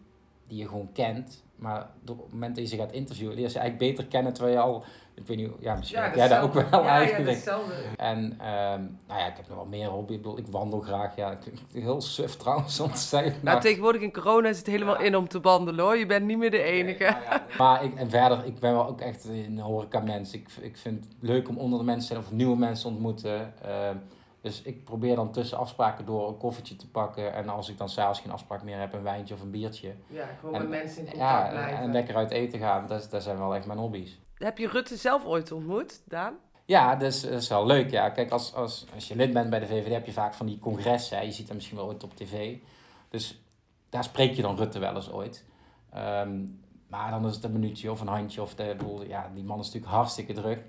die 0.49 0.57
je 0.57 0.67
gewoon 0.67 0.91
kent. 0.93 1.43
Maar 1.55 1.89
op 2.07 2.17
het 2.17 2.31
moment 2.31 2.55
dat 2.55 2.63
je 2.63 2.69
ze 2.69 2.81
gaat 2.81 2.91
interviewen, 2.91 3.35
leer 3.35 3.43
je 3.43 3.49
ze 3.49 3.59
eigenlijk 3.59 3.91
beter 3.91 4.12
kennen 4.12 4.33
terwijl 4.33 4.55
je 4.55 4.62
al, 4.62 4.83
ik 5.13 5.27
weet 5.27 5.38
niet, 5.38 5.51
ja, 5.59 5.75
misschien 5.75 6.01
ja, 6.01 6.15
jij 6.15 6.27
dat 6.27 6.41
ook 6.41 6.53
wel 6.53 6.83
ja, 6.83 6.88
eigenlijk. 6.88 7.43
Ja, 7.43 7.59
en 7.97 8.17
um, 8.23 8.99
nou 9.07 9.19
ja, 9.19 9.27
ik 9.27 9.35
heb 9.35 9.47
nog 9.47 9.57
wel 9.57 9.65
meer 9.65 9.88
hobby. 9.88 10.13
Ik, 10.13 10.21
bedoel, 10.21 10.38
ik 10.38 10.47
wandel 10.47 10.79
graag. 10.79 11.15
Ja, 11.15 11.31
ik, 11.31 11.53
heel 11.73 12.01
suf 12.01 12.35
trouwens 12.35 12.79
om 12.79 12.91
te 12.91 12.99
zeggen. 12.99 13.33
Nou, 13.41 13.62
tegenwoordig 13.62 14.01
in 14.01 14.12
corona 14.12 14.49
is 14.49 14.57
het 14.57 14.67
helemaal 14.67 14.99
in 14.99 15.15
om 15.15 15.27
te 15.27 15.39
wandelen 15.39 15.85
hoor. 15.85 15.97
Je 15.97 16.05
bent 16.05 16.25
niet 16.25 16.38
meer 16.38 16.51
de 16.51 16.62
enige. 16.62 17.03
Nee, 17.03 17.13
nou 17.29 17.41
maar 17.57 17.83
ik, 17.83 17.95
en 17.95 18.09
verder, 18.09 18.45
ik 18.45 18.59
ben 18.59 18.73
wel 18.73 18.88
ook 18.88 19.01
echt 19.01 19.25
een 19.25 19.59
horeca 19.59 19.99
mens. 19.99 20.33
Ik, 20.33 20.49
ik 20.62 20.77
vind 20.77 21.03
het 21.03 21.13
leuk 21.19 21.49
om 21.49 21.57
onder 21.57 21.79
de 21.79 21.85
mensen 21.85 22.17
of 22.17 22.31
nieuwe 22.31 22.57
mensen 22.57 22.89
te 22.89 22.95
ontmoeten. 22.95 23.53
Uh, 23.65 23.89
dus 24.41 24.62
ik 24.62 24.84
probeer 24.84 25.15
dan 25.15 25.32
tussen 25.32 25.58
afspraken 25.58 26.06
door 26.06 26.28
een 26.28 26.38
koffietje 26.38 26.75
te 26.75 26.89
pakken. 26.89 27.34
En 27.34 27.49
als 27.49 27.69
ik 27.69 27.78
dan 27.78 27.89
s'avonds 27.89 28.19
geen 28.19 28.32
afspraak 28.32 28.63
meer 28.63 28.80
heb, 28.80 28.93
een 28.93 29.04
wijntje 29.04 29.34
of 29.34 29.41
een 29.41 29.52
biertje. 29.52 29.95
Ja, 30.08 30.25
gewoon 30.39 30.58
met 30.58 30.69
mensen 30.69 31.06
in 31.06 31.12
contact 31.12 31.30
ja, 31.32 31.49
blijven. 31.49 31.78
En 31.78 31.91
lekker 31.91 32.15
uit 32.15 32.32
eten 32.32 32.60
gaan, 32.60 32.88
dat, 32.88 33.08
dat 33.10 33.23
zijn 33.23 33.38
wel 33.38 33.56
echt 33.56 33.65
mijn 33.65 33.80
hobby's. 33.80 34.19
Heb 34.34 34.58
je 34.58 34.67
Rutte 34.67 34.95
zelf 34.95 35.25
ooit 35.25 35.52
ontmoet, 35.52 36.02
Daan? 36.06 36.38
Ja, 36.65 36.95
dus, 36.95 37.21
dat 37.21 37.32
is 37.32 37.47
wel 37.47 37.65
leuk. 37.65 37.91
Ja. 37.91 38.10
Kijk, 38.10 38.32
als, 38.32 38.54
als, 38.54 38.86
als 38.93 39.08
je 39.08 39.15
lid 39.15 39.34
bent 39.34 39.49
bij 39.49 39.60
de 39.60 39.67
VVD 39.67 39.91
heb 39.91 40.06
je 40.06 40.12
vaak 40.12 40.34
van 40.34 40.45
die 40.45 40.60
congressen. 40.60 41.17
Hè. 41.17 41.23
Je 41.23 41.32
ziet 41.32 41.47
hem 41.47 41.56
misschien 41.56 41.78
wel 41.78 41.88
ooit 41.88 42.04
op 42.04 42.15
tv. 42.15 42.58
Dus 43.10 43.41
daar 43.89 44.04
spreek 44.04 44.34
je 44.34 44.41
dan 44.41 44.56
Rutte 44.56 44.80
wel 44.80 44.95
eens 44.95 45.12
ooit. 45.12 45.45
Um, 45.95 46.60
maar 46.88 47.12
dan 47.12 47.28
is 47.28 47.36
het 47.36 47.43
een 47.43 47.52
minuutje 47.52 47.91
of 47.91 48.02
een 48.02 48.08
handje. 48.08 48.41
Of 48.41 48.56
de, 48.56 48.73
bedoel, 48.78 49.04
ja, 49.04 49.32
die 49.34 49.43
man 49.43 49.60
is 49.60 49.65
natuurlijk 49.65 49.93
hartstikke 49.93 50.34
druk. 50.34 50.63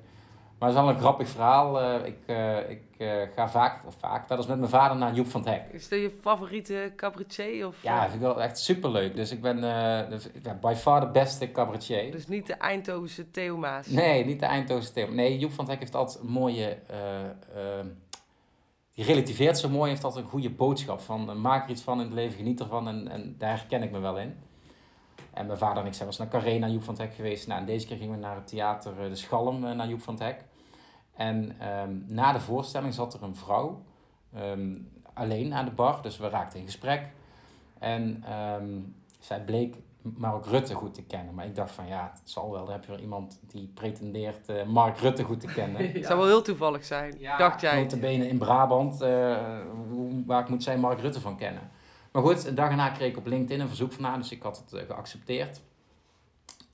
Maar 0.60 0.68
het 0.68 0.78
is 0.78 0.84
wel 0.84 0.94
een 0.94 1.00
grappig 1.00 1.28
verhaal. 1.28 1.82
Uh, 1.82 2.06
ik 2.06 2.18
uh, 2.26 2.70
ik 2.70 2.82
uh, 2.98 3.12
ga 3.34 3.48
vaak, 3.48 3.86
of 3.86 3.94
vaak, 3.98 4.28
dat 4.28 4.38
is 4.38 4.46
met 4.46 4.58
mijn 4.58 4.70
vader 4.70 4.96
naar 4.96 5.14
Joep 5.14 5.26
van 5.26 5.40
het 5.40 5.50
Hek. 5.50 5.62
Is 5.72 5.88
dat 5.88 5.98
je 5.98 6.10
favoriete 6.20 6.92
cabaretier? 6.96 7.66
Of, 7.66 7.82
ja, 7.82 8.02
vind 8.02 8.14
ik 8.14 8.20
wel 8.20 8.42
echt 8.42 8.58
superleuk. 8.58 9.16
Dus 9.16 9.32
ik 9.32 9.40
ben 9.42 9.60
by 10.60 10.74
far 10.76 11.00
de 11.00 11.06
beste 11.06 11.52
cabaretier. 11.52 12.12
Dus 12.12 12.26
niet 12.26 12.46
de 12.46 12.54
Eindhovense 12.54 13.30
Theo 13.30 13.56
Maas? 13.56 13.86
Nee, 13.86 14.24
niet 14.24 14.40
de 14.40 14.46
Eindhovense 14.46 14.92
Theo 14.92 15.10
Nee, 15.10 15.38
Joep 15.38 15.52
van 15.52 15.64
het 15.64 15.72
Hek 15.72 15.82
heeft 15.82 15.94
altijd 15.94 16.24
een 16.24 16.30
mooie... 16.30 16.78
die 18.94 19.04
relativeert 19.04 19.58
zo 19.58 19.68
mooi, 19.68 19.90
heeft 19.90 20.04
altijd 20.04 20.24
een 20.24 20.30
goede 20.30 20.50
boodschap. 20.50 21.00
Van 21.00 21.40
maak 21.40 21.64
er 21.64 21.70
iets 21.70 21.82
van 21.82 21.98
in 22.00 22.04
het 22.04 22.14
leven, 22.14 22.36
geniet 22.36 22.60
ervan. 22.60 22.88
En, 22.88 23.08
en 23.08 23.34
daar 23.38 23.58
herken 23.58 23.82
ik 23.82 23.90
me 23.90 23.98
wel 23.98 24.18
in. 24.18 24.34
En 25.32 25.46
mijn 25.46 25.58
vader 25.58 25.82
en 25.82 25.88
ik 25.88 25.94
zijn 25.94 26.08
wel 26.08 26.18
eens 26.18 26.30
naar 26.30 26.40
Carré, 26.40 26.58
naar 26.58 26.70
Joep 26.70 26.82
van 26.82 26.94
het 26.94 27.02
Hek 27.02 27.14
geweest. 27.14 27.46
Nou, 27.46 27.60
en 27.60 27.66
deze 27.66 27.86
keer 27.86 27.96
gingen 27.96 28.14
we 28.14 28.20
naar 28.20 28.34
het 28.34 28.46
theater 28.46 29.08
De 29.08 29.16
Schalm, 29.16 29.60
naar 29.60 29.88
Joep 29.88 30.02
van 30.02 30.14
het 30.14 30.22
Hek. 30.22 30.48
En 31.20 31.56
um, 31.82 32.04
na 32.06 32.32
de 32.32 32.40
voorstelling 32.40 32.94
zat 32.94 33.14
er 33.14 33.22
een 33.22 33.36
vrouw 33.36 33.82
um, 34.36 34.88
alleen 35.14 35.54
aan 35.54 35.64
de 35.64 35.70
bar, 35.70 36.02
dus 36.02 36.18
we 36.18 36.28
raakten 36.28 36.58
in 36.58 36.64
gesprek. 36.64 37.08
En 37.78 38.24
um, 38.60 38.94
zij 39.18 39.40
bleek 39.40 39.76
Mark 40.02 40.46
Rutte 40.46 40.74
goed 40.74 40.94
te 40.94 41.02
kennen. 41.02 41.34
Maar 41.34 41.46
ik 41.46 41.54
dacht 41.54 41.70
van 41.70 41.86
ja, 41.86 42.10
het 42.14 42.30
zal 42.30 42.50
wel. 42.50 42.64
Dan 42.64 42.72
heb 42.72 42.84
je 42.84 42.90
wel 42.90 43.00
iemand 43.00 43.40
die 43.46 43.70
pretendeert 43.74 44.48
uh, 44.48 44.64
Mark 44.64 44.98
Rutte 44.98 45.22
goed 45.22 45.40
te 45.40 45.46
kennen. 45.46 45.90
Het 45.92 46.06
zou 46.06 46.18
wel 46.18 46.28
heel 46.28 46.42
toevallig 46.42 46.84
zijn, 46.84 47.14
ja, 47.18 47.36
dacht 47.36 47.60
jij. 47.60 47.86
benen 48.00 48.28
in 48.28 48.38
Brabant, 48.38 49.02
uh, 49.02 49.36
waar 50.26 50.46
moet 50.48 50.62
zij 50.62 50.78
Mark 50.78 51.00
Rutte 51.00 51.20
van 51.20 51.36
kennen? 51.36 51.70
Maar 52.12 52.22
goed, 52.22 52.46
een 52.46 52.54
dag 52.54 52.68
daarna 52.68 52.88
kreeg 52.88 53.10
ik 53.10 53.16
op 53.16 53.26
LinkedIn 53.26 53.60
een 53.60 53.68
verzoek 53.68 53.92
van 53.92 54.04
haar, 54.04 54.18
dus 54.18 54.32
ik 54.32 54.42
had 54.42 54.64
het 54.64 54.80
uh, 54.80 54.86
geaccepteerd. 54.86 55.60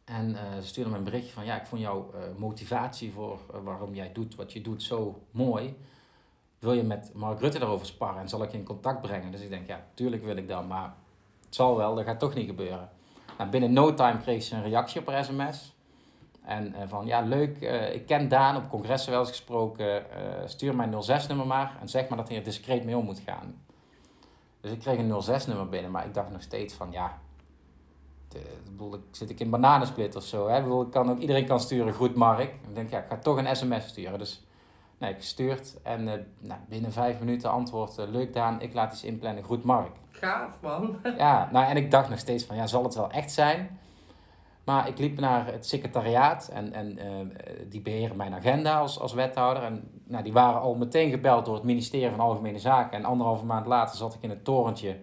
En 0.06 0.30
uh, 0.30 0.40
ze 0.60 0.66
stuurde 0.66 0.90
me 0.90 0.96
een 0.96 1.04
berichtje 1.04 1.32
van, 1.32 1.44
ja, 1.44 1.60
ik 1.60 1.66
vond 1.66 1.80
jouw 1.80 2.10
uh, 2.14 2.20
motivatie 2.36 3.12
voor 3.12 3.40
uh, 3.54 3.60
waarom 3.64 3.94
jij 3.94 4.12
doet 4.12 4.34
wat 4.34 4.52
je 4.52 4.60
doet 4.60 4.82
zo 4.82 5.22
mooi. 5.30 5.76
Wil 6.58 6.72
je 6.72 6.82
met 6.82 7.10
Mark 7.14 7.40
Rutte 7.40 7.58
daarover 7.58 7.86
sparren 7.86 8.20
en 8.20 8.28
zal 8.28 8.42
ik 8.42 8.50
je 8.50 8.58
in 8.58 8.64
contact 8.64 9.00
brengen? 9.00 9.30
Dus 9.30 9.40
ik 9.40 9.50
denk, 9.50 9.66
ja, 9.66 9.86
tuurlijk 9.94 10.24
wil 10.24 10.36
ik 10.36 10.48
dat, 10.48 10.66
maar 10.66 10.94
het 11.44 11.54
zal 11.54 11.76
wel, 11.76 11.94
dat 11.94 12.04
gaat 12.04 12.18
toch 12.18 12.34
niet 12.34 12.46
gebeuren. 12.46 12.90
Nou, 13.38 13.50
binnen 13.50 13.72
no 13.72 13.94
time 13.94 14.18
kreeg 14.18 14.42
ze 14.42 14.54
een 14.54 14.62
reactie 14.62 15.00
op 15.00 15.06
haar 15.06 15.24
sms. 15.24 15.74
En 16.42 16.74
van, 16.88 17.06
ja, 17.06 17.20
leuk, 17.20 17.60
ik 17.92 18.06
ken 18.06 18.28
Daan, 18.28 18.56
op 18.56 18.68
congressen 18.68 19.10
wel 19.10 19.20
eens 19.20 19.28
gesproken, 19.28 20.06
stuur 20.44 20.74
mijn 20.76 20.92
06-nummer 20.92 21.46
maar 21.46 21.76
en 21.80 21.88
zeg 21.88 22.08
maar 22.08 22.18
dat 22.18 22.28
hij 22.28 22.36
er 22.36 22.44
discreet 22.44 22.84
mee 22.84 22.96
om 22.96 23.04
moet 23.04 23.22
gaan. 23.26 23.62
Dus 24.60 24.70
ik 24.70 24.78
kreeg 24.78 24.98
een 24.98 25.42
06-nummer 25.42 25.68
binnen, 25.68 25.90
maar 25.90 26.06
ik 26.06 26.14
dacht 26.14 26.30
nog 26.30 26.42
steeds 26.42 26.74
van, 26.74 26.92
ja, 26.92 27.18
ik 28.78 29.00
zit 29.10 29.30
ik 29.30 29.40
in 29.40 29.50
bananensplit 29.50 30.16
of 30.16 30.24
zo. 30.24 30.48
Hè? 30.48 30.82
Ik 30.82 30.90
kan 30.90 31.10
ook, 31.10 31.18
iedereen 31.18 31.46
kan 31.46 31.60
sturen, 31.60 31.92
goed 31.92 32.14
Mark. 32.14 32.40
Ik 32.68 32.74
denk, 32.74 32.90
ja, 32.90 32.98
ik 32.98 33.04
ga 33.08 33.16
toch 33.16 33.36
een 33.36 33.56
sms 33.56 33.86
sturen. 33.86 34.18
Dus 34.18 34.46
nee, 34.98 35.10
ik 35.10 35.16
gestuurd 35.16 35.76
en 35.82 36.00
uh, 36.06 36.12
nou, 36.38 36.60
binnen 36.68 36.92
vijf 36.92 37.18
minuten 37.18 37.50
antwoord, 37.50 37.98
uh, 37.98 38.08
leuk 38.08 38.32
Daan, 38.32 38.60
ik 38.60 38.74
laat 38.74 38.92
iets 38.92 39.04
inplannen, 39.04 39.44
goed 39.44 39.64
Mark. 39.64 39.92
Gaaf 40.10 40.60
man. 40.60 40.96
ja, 41.18 41.48
nou 41.52 41.66
en 41.66 41.76
ik 41.76 41.90
dacht 41.90 42.08
nog 42.08 42.18
steeds 42.18 42.44
van, 42.44 42.56
ja, 42.56 42.66
zal 42.66 42.82
het 42.82 42.94
wel 42.94 43.10
echt 43.10 43.32
zijn? 43.32 43.78
Maar 44.64 44.88
ik 44.88 44.98
liep 44.98 45.20
naar 45.20 45.46
het 45.46 45.66
secretariaat 45.66 46.48
en, 46.48 46.72
en 46.72 46.98
uh, 46.98 47.04
die 47.68 47.80
beheren 47.80 48.16
mijn 48.16 48.34
agenda 48.34 48.78
als, 48.78 49.00
als 49.00 49.12
wethouder. 49.12 49.62
En 49.62 49.90
nou, 50.04 50.22
die 50.22 50.32
waren 50.32 50.60
al 50.60 50.74
meteen 50.74 51.10
gebeld 51.10 51.44
door 51.44 51.54
het 51.54 51.64
ministerie 51.64 52.10
van 52.10 52.20
Algemene 52.20 52.58
Zaken. 52.58 52.98
En 52.98 53.04
anderhalve 53.04 53.44
maand 53.44 53.66
later 53.66 53.96
zat 53.96 54.14
ik 54.14 54.22
in 54.22 54.30
het 54.30 54.44
torentje 54.44 54.96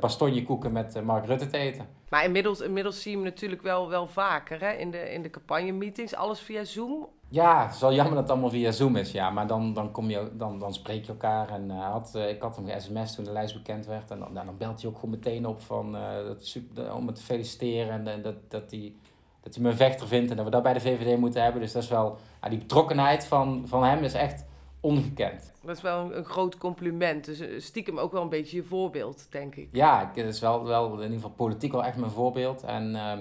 bastonje 0.00 0.44
koeken 0.44 0.72
met 0.72 1.04
Mark 1.04 1.26
Rutte 1.26 1.46
te 1.46 1.58
eten. 1.58 1.88
Maar 2.08 2.24
inmiddels, 2.24 2.60
inmiddels 2.60 3.02
zie 3.02 3.10
je 3.10 3.16
hem 3.16 3.26
natuurlijk 3.26 3.62
wel, 3.62 3.88
wel 3.88 4.06
vaker 4.06 4.60
hè? 4.60 4.72
In, 4.72 4.90
de, 4.90 5.12
in 5.12 5.22
de 5.22 5.30
campagne-meetings. 5.30 6.14
Alles 6.14 6.40
via 6.40 6.64
Zoom? 6.64 7.08
Ja, 7.28 7.64
het 7.64 7.74
is 7.74 7.80
wel 7.80 7.92
jammer 7.92 8.14
dat 8.14 8.22
het 8.22 8.32
allemaal 8.32 8.50
via 8.50 8.70
Zoom 8.70 8.96
is. 8.96 9.12
Ja, 9.12 9.30
maar 9.30 9.46
dan, 9.46 9.74
dan, 9.74 9.90
kom 9.90 10.10
je, 10.10 10.30
dan, 10.32 10.58
dan 10.58 10.74
spreek 10.74 11.04
je 11.04 11.12
elkaar. 11.12 11.48
En 11.48 11.70
uh, 11.70 11.90
had, 11.90 12.12
uh, 12.16 12.28
ik 12.28 12.42
had 12.42 12.56
hem 12.56 12.66
ge-sms 12.66 13.14
toen 13.14 13.24
de 13.24 13.32
lijst 13.32 13.54
bekend 13.54 13.86
werd. 13.86 14.10
En 14.10 14.18
dan, 14.18 14.32
nou, 14.32 14.46
dan 14.46 14.56
belt 14.56 14.80
hij 14.80 14.90
ook 14.90 14.98
gewoon 14.98 15.14
meteen 15.14 15.46
op 15.46 15.60
van, 15.60 15.96
uh, 15.96 16.02
dat 16.26 16.46
super, 16.46 16.94
om 16.94 17.04
me 17.04 17.12
te 17.12 17.22
feliciteren. 17.22 18.06
En 18.06 18.22
dat, 18.22 18.50
dat 18.50 18.70
hij 18.70 18.92
dat 19.40 19.54
hij 19.54 19.64
me 19.64 19.70
een 19.70 19.76
vechter 19.76 20.06
vindt 20.06 20.30
en 20.30 20.36
dat 20.36 20.44
we 20.44 20.50
dat 20.50 20.62
bij 20.62 20.72
de 20.72 20.80
VVD 20.80 21.18
moeten 21.18 21.42
hebben. 21.42 21.60
Dus 21.60 21.72
dat 21.72 21.82
is 21.82 21.88
wel, 21.88 22.16
die 22.48 22.58
betrokkenheid 22.58 23.26
van, 23.26 23.64
van 23.66 23.84
hem 23.84 24.02
is 24.02 24.14
echt 24.14 24.44
ongekend. 24.80 25.52
Dat 25.62 25.76
is 25.76 25.82
wel 25.82 26.14
een, 26.14 26.24
groot 26.24 26.58
compliment. 26.58 27.24
Dus 27.24 27.40
eh, 27.40 27.60
stiekem 27.60 27.98
ook 27.98 28.12
wel 28.12 28.22
een 28.22 28.28
beetje 28.28 28.56
je 28.56 28.62
voorbeeld, 28.62 29.26
denk 29.30 29.54
ik. 29.54 29.68
Ja, 29.72 30.10
het 30.14 30.26
is 30.26 30.40
wel, 30.40 30.64
wel 30.64 30.94
in 30.94 31.02
ieder 31.02 31.14
geval 31.14 31.30
politiek 31.30 31.72
wel 31.72 31.84
echt 31.84 31.96
mijn 31.96 32.10
voorbeeld. 32.10 32.62
En, 32.62 32.90
uh, 32.94 33.12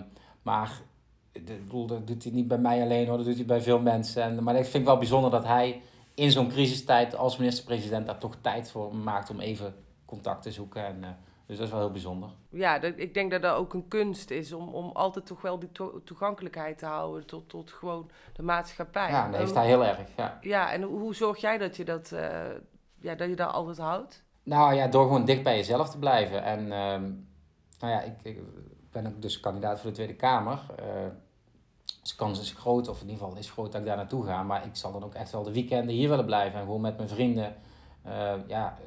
maar 0.41 0.82
dat 1.88 2.08
doet 2.08 2.24
hij 2.24 2.32
niet 2.32 2.48
bij 2.48 2.58
mij 2.58 2.82
alleen 2.82 3.08
hoor, 3.08 3.17
dat 3.17 3.26
doet 3.26 3.36
hij 3.36 3.46
bij 3.46 3.62
veel 3.62 3.80
mensen. 3.80 4.24
En, 4.24 4.43
maar 4.43 4.56
ik 4.56 4.63
vind 4.63 4.74
het 4.74 4.86
wel 4.86 4.98
bijzonder 4.98 5.32
dat 5.32 5.46
hij 5.46 5.82
in 6.13 6.32
zo'n 6.32 6.50
crisistijd 6.50 7.15
als 7.15 7.38
minister-president 7.38 8.06
daar 8.06 8.17
toch 8.17 8.36
tijd 8.41 8.72
voor 8.72 8.96
maakt 8.96 9.30
om 9.30 9.39
even 9.39 9.76
contact 10.06 10.41
te 10.41 10.52
zoeken. 10.52 10.86
En, 10.86 10.98
uh, 11.02 11.08
dus 11.48 11.58
dat 11.58 11.66
is 11.66 11.72
wel 11.72 11.82
heel 11.82 11.92
bijzonder. 11.92 12.30
Ja, 12.50 12.80
dat, 12.80 12.94
ik 12.96 13.14
denk 13.14 13.32
dat 13.32 13.42
dat 13.42 13.56
ook 13.56 13.74
een 13.74 13.88
kunst 13.88 14.32
is 14.32 14.54
om, 14.54 14.68
om 14.68 14.90
altijd 14.92 15.26
toch 15.26 15.42
wel 15.42 15.60
die 15.60 15.72
to 15.72 16.02
toegankelijkheid 16.04 16.78
te 16.78 16.86
houden 16.86 17.26
tot, 17.26 17.50
tot 17.50 17.72
gewoon 17.72 18.10
de 18.34 18.44
maatschappij. 18.44 19.10
Ja, 19.10 19.30
dat 19.30 19.40
heeft 19.40 19.54
hij 19.54 19.66
heel 19.66 19.86
erg. 19.86 20.00
Ja, 20.16 20.38
ja 20.42 20.72
en 20.72 20.82
hoe 20.82 21.16
zorg 21.16 21.38
jij 21.38 21.58
dat 21.58 21.76
je 21.76 21.86
dat, 21.86 22.12
uh, 22.14 22.20
ja, 23.00 23.16
dat 23.16 23.30
je 23.30 23.36
dat 23.36 23.52
altijd 23.52 23.78
houdt? 23.78 24.24
Nou 24.44 24.74
ja, 24.74 24.88
door 24.88 25.04
gewoon 25.04 25.26
dicht 25.26 25.44
bij 25.44 25.56
jezelf 25.56 25.90
te 25.90 26.00
blijven. 26.00 26.44
En 26.44 26.60
uh, 26.64 27.10
nou 27.80 27.94
ja, 27.94 28.02
ik, 28.02 28.14
ik, 28.22 28.38
ben 28.92 29.08
ook 29.08 29.22
dus 29.22 29.40
kandidaat 29.40 29.80
voor 29.80 29.90
de 29.90 29.96
Tweede 29.96 30.16
Kamer. 30.16 30.60
Uh, 30.80 30.86
dus 32.02 32.12
de 32.12 32.16
kans 32.16 32.40
is 32.40 32.52
groot, 32.52 32.88
of 32.88 33.02
in 33.02 33.10
ieder 33.10 33.24
geval 33.24 33.38
is 33.38 33.52
groot 33.52 33.72
dat 33.72 33.82
ik 33.82 33.88
daar 33.88 33.98
naartoe 33.98 34.26
ga. 34.26 34.44
Maar 34.44 34.66
ik 34.66 34.76
zal 34.76 34.92
dan 34.92 35.04
ook 35.04 35.14
echt 35.14 35.32
wel 35.32 35.44
de 35.44 35.54
weekenden 35.54 35.96
hier 35.96 36.10
willen 36.10 36.26
blijven. 36.26 36.60
En 36.60 36.66
gewoon 36.66 36.82
met 36.82 36.98
mijn 36.98 37.10
vrienden 37.10 37.56
uh, 38.08 38.34
ja, 38.48 38.78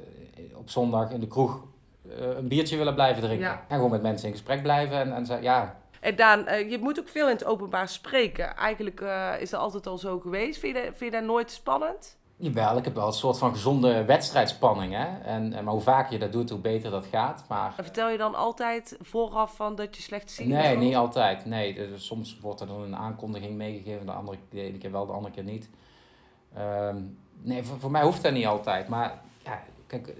op 0.53 0.69
zondag 0.69 1.11
in 1.11 1.19
de 1.19 1.27
kroeg 1.27 1.69
een 2.17 2.47
biertje 2.47 2.77
willen 2.77 2.93
blijven 2.93 3.21
drinken. 3.21 3.47
Ja. 3.47 3.65
En 3.67 3.75
gewoon 3.75 3.91
met 3.91 4.01
mensen 4.01 4.27
in 4.27 4.33
gesprek 4.33 4.61
blijven. 4.61 4.99
En, 4.99 5.29
en 5.29 5.41
ja. 5.41 5.79
En 5.99 6.15
Daan, 6.15 6.47
uh, 6.47 6.69
je 6.71 6.79
moet 6.79 6.99
ook 6.99 7.07
veel 7.07 7.27
in 7.27 7.33
het 7.33 7.45
openbaar 7.45 7.87
spreken. 7.87 8.55
Eigenlijk 8.55 9.01
uh, 9.01 9.33
is 9.39 9.49
dat 9.49 9.59
altijd 9.59 9.87
al 9.87 9.97
zo 9.97 10.19
geweest. 10.19 10.59
Vind 10.59 10.75
je, 10.75 10.83
dat, 10.83 10.97
vind 10.97 11.13
je 11.13 11.19
dat 11.19 11.27
nooit 11.27 11.51
spannend? 11.51 12.17
Jawel, 12.35 12.77
ik 12.77 12.85
heb 12.85 12.95
wel 12.95 13.07
een 13.07 13.13
soort 13.13 13.37
van 13.37 13.51
gezonde 13.51 14.05
wedstrijdspanning. 14.05 14.93
Hè? 14.93 15.19
En, 15.23 15.53
en, 15.53 15.63
maar 15.63 15.73
hoe 15.73 15.81
vaker 15.81 16.13
je 16.13 16.19
dat 16.19 16.31
doet, 16.31 16.49
hoe 16.49 16.59
beter 16.59 16.91
dat 16.91 17.05
gaat. 17.05 17.45
Maar... 17.47 17.73
En 17.77 17.83
vertel 17.83 18.09
je 18.09 18.17
dan 18.17 18.35
altijd 18.35 18.97
vooraf 19.01 19.55
van 19.55 19.75
dat 19.75 19.95
je 19.95 20.01
slecht 20.01 20.31
ziet? 20.31 20.47
Nee, 20.47 20.77
niet 20.77 20.95
altijd. 20.95 21.45
Nee, 21.45 21.73
dus 21.73 22.05
soms 22.05 22.39
wordt 22.39 22.59
er 22.59 22.67
dan 22.67 22.81
een 22.81 22.95
aankondiging 22.95 23.55
meegegeven. 23.55 24.05
De, 24.05 24.11
andere, 24.11 24.37
de 24.49 24.61
ene 24.61 24.77
keer 24.77 24.91
wel, 24.91 25.05
de 25.05 25.13
andere 25.13 25.33
keer 25.33 25.43
niet. 25.43 25.69
Um, 26.57 27.17
nee, 27.41 27.63
voor, 27.63 27.79
voor 27.79 27.91
mij 27.91 28.03
hoeft 28.03 28.23
dat 28.23 28.33
niet 28.33 28.45
altijd. 28.45 28.87
Maar 28.87 29.19
ja, 29.43 29.63
kijk 29.87 30.13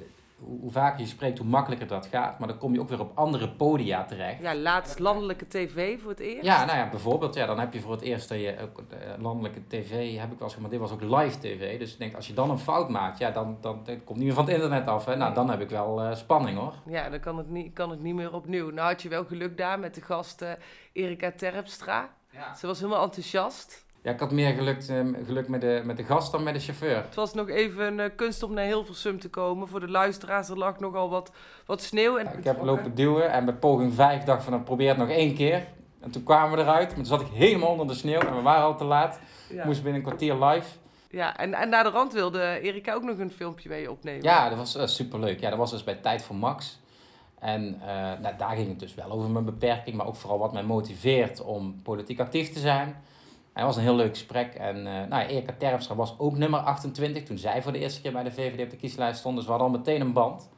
hoe 0.43 0.71
vaker 0.71 0.99
je 0.99 1.06
spreekt, 1.06 1.38
hoe 1.38 1.47
makkelijker 1.47 1.88
dat 1.88 2.06
gaat. 2.06 2.39
Maar 2.39 2.47
dan 2.47 2.58
kom 2.58 2.73
je 2.73 2.80
ook 2.80 2.89
weer 2.89 2.99
op 2.99 3.17
andere 3.17 3.49
podia 3.49 4.04
terecht. 4.04 4.41
Ja, 4.41 4.56
laatst 4.56 4.99
landelijke 4.99 5.47
tv 5.47 5.99
voor 6.01 6.10
het 6.10 6.19
eerst. 6.19 6.45
Ja, 6.45 6.65
nou 6.65 6.77
ja, 6.77 6.89
bijvoorbeeld, 6.89 7.36
ja, 7.36 7.45
dan 7.45 7.60
heb 7.60 7.73
je 7.73 7.80
voor 7.80 7.91
het 7.91 8.01
eerst 8.01 8.30
dat 8.30 8.39
je 8.39 8.56
ook, 8.62 8.80
uh, 8.80 8.97
landelijke 9.17 9.67
tv, 9.67 10.17
heb 10.17 10.32
ik 10.32 10.39
wel 10.39 10.47
eens 10.47 10.58
maar 10.58 10.69
dit 10.69 10.80
was 10.80 10.91
ook 10.91 11.01
live 11.01 11.39
tv. 11.39 11.80
Dus 11.80 11.93
ik 11.93 11.99
denk, 11.99 12.15
als 12.15 12.27
je 12.27 12.34
dan 12.34 12.49
een 12.49 12.60
fout 12.60 12.89
maakt, 12.89 13.17
ja, 13.17 13.32
dan, 13.32 13.58
dan, 13.62 13.82
dan 13.84 14.04
komt 14.04 14.17
niet 14.17 14.27
meer 14.27 14.36
van 14.36 14.45
het 14.45 14.54
internet 14.54 14.88
af. 14.88 15.06
Hè. 15.06 15.15
Nou, 15.15 15.34
dan 15.34 15.49
heb 15.49 15.62
ik 15.62 15.69
wel 15.69 16.04
uh, 16.04 16.15
spanning 16.15 16.58
hoor. 16.58 16.73
Ja, 16.86 17.10
dan 17.10 17.19
kan 17.19 17.38
het, 17.38 17.49
niet, 17.49 17.73
kan 17.73 17.89
het 17.89 18.01
niet 18.01 18.15
meer 18.15 18.34
opnieuw. 18.34 18.69
Nou 18.69 18.88
had 18.88 19.01
je 19.01 19.10
wel 19.10 19.25
geluk 19.25 19.58
daar 19.58 19.80
met 19.80 19.95
de 19.95 20.01
gast 20.01 20.41
uh, 20.41 20.51
Erika 20.93 21.32
Terpstra. 21.32 22.10
Ja. 22.30 22.56
Ze 22.56 22.67
was 22.67 22.80
helemaal 22.80 23.04
enthousiast. 23.04 23.86
Ja, 24.03 24.11
ik 24.11 24.19
had 24.19 24.31
meer 24.31 24.53
geluk, 24.53 24.83
geluk 25.25 25.47
met, 25.47 25.61
de, 25.61 25.81
met 25.83 25.97
de 25.97 26.03
gast 26.03 26.31
dan 26.31 26.43
met 26.43 26.53
de 26.53 26.59
chauffeur. 26.59 26.95
Het 26.95 27.15
was 27.15 27.33
nog 27.33 27.49
even 27.49 27.85
een 27.85 27.99
uh, 27.99 28.15
kunst 28.15 28.43
om 28.43 28.53
naar 28.53 28.65
Hilversum 28.65 29.19
te 29.19 29.29
komen. 29.29 29.67
Voor 29.67 29.79
de 29.79 29.89
luisteraars, 29.89 30.49
er 30.49 30.57
lag 30.57 30.79
nogal 30.79 31.09
wat, 31.09 31.31
wat 31.65 31.81
sneeuw. 31.81 32.17
En 32.17 32.37
ik 32.37 32.43
heb 32.43 32.63
lopen 32.63 32.95
duwen 32.95 33.31
en 33.31 33.45
bij 33.45 33.53
poging 33.53 33.93
5 33.93 34.23
dacht 34.23 34.43
van, 34.43 34.51
dan 34.51 34.63
probeer 34.63 34.87
het 34.87 34.97
nog 34.97 35.09
één 35.09 35.35
keer. 35.35 35.67
En 35.99 36.11
toen 36.11 36.23
kwamen 36.23 36.57
we 36.57 36.63
eruit, 36.63 36.87
maar 36.87 36.95
toen 36.95 37.05
zat 37.05 37.21
ik 37.21 37.27
helemaal 37.27 37.69
onder 37.69 37.87
de 37.87 37.93
sneeuw 37.93 38.19
en 38.19 38.35
we 38.35 38.41
waren 38.41 38.63
al 38.63 38.77
te 38.77 38.83
laat. 38.83 39.19
Ja. 39.49 39.65
Moest 39.65 39.83
binnen 39.83 40.01
een 40.01 40.07
kwartier 40.07 40.33
live. 40.45 40.67
Ja, 41.09 41.37
en, 41.37 41.53
en 41.53 41.69
naar 41.69 41.83
de 41.83 41.89
rand 41.89 42.13
wilde 42.13 42.59
Erika 42.61 42.93
ook 42.93 43.03
nog 43.03 43.17
een 43.17 43.31
filmpje 43.31 43.69
mee 43.69 43.91
opnemen. 43.91 44.23
Ja, 44.23 44.49
dat 44.49 44.57
was 44.57 44.75
uh, 44.75 44.85
superleuk. 44.85 45.39
Ja, 45.39 45.49
dat 45.49 45.57
was 45.57 45.71
dus 45.71 45.83
bij 45.83 45.95
Tijd 45.95 46.23
voor 46.23 46.35
Max. 46.35 46.79
En 47.39 47.79
uh, 47.81 47.87
nou, 48.21 48.37
daar 48.37 48.55
ging 48.55 48.67
het 48.67 48.79
dus 48.79 48.95
wel 48.95 49.11
over 49.11 49.29
mijn 49.29 49.45
beperking, 49.45 49.95
maar 49.95 50.05
ook 50.05 50.15
vooral 50.15 50.39
wat 50.39 50.53
mij 50.53 50.63
motiveert 50.63 51.41
om 51.41 51.81
politiek 51.83 52.19
actief 52.19 52.53
te 52.53 52.59
zijn. 52.59 53.03
Het 53.53 53.63
was 53.63 53.75
een 53.75 53.81
heel 53.81 53.95
leuk 53.95 54.09
gesprek. 54.09 54.53
En 54.53 54.77
uh, 54.77 54.83
nou, 54.83 55.27
Erika 55.27 55.53
Terpstra 55.57 55.95
was 55.95 56.19
ook 56.19 56.37
nummer 56.37 56.59
28 56.59 57.23
toen 57.23 57.37
zij 57.37 57.61
voor 57.61 57.71
de 57.71 57.79
eerste 57.79 58.01
keer 58.01 58.11
bij 58.11 58.23
de 58.23 58.31
VVD 58.31 58.63
op 58.63 58.69
de 58.69 58.77
kieslijst 58.77 59.19
stond. 59.19 59.35
Dus 59.35 59.45
we 59.45 59.51
hadden 59.51 59.69
al 59.69 59.77
meteen 59.77 60.01
een 60.01 60.13
band. 60.13 60.49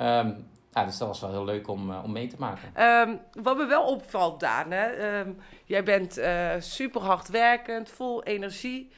Um, 0.00 0.46
ja, 0.72 0.84
dus 0.84 0.98
dat 0.98 1.08
was 1.08 1.20
wel 1.20 1.30
heel 1.30 1.44
leuk 1.44 1.68
om, 1.68 1.90
uh, 1.90 2.04
om 2.04 2.12
mee 2.12 2.26
te 2.26 2.36
maken. 2.38 2.84
Um, 2.84 3.20
wat 3.42 3.56
me 3.56 3.66
wel 3.66 3.84
opvalt, 3.84 4.40
Daan, 4.40 4.70
hè? 4.70 5.18
Um, 5.20 5.38
jij 5.64 5.82
bent 5.82 6.18
uh, 6.18 6.54
super 6.58 7.00
hardwerkend, 7.00 7.90
vol 7.90 8.22
energie. 8.22 8.92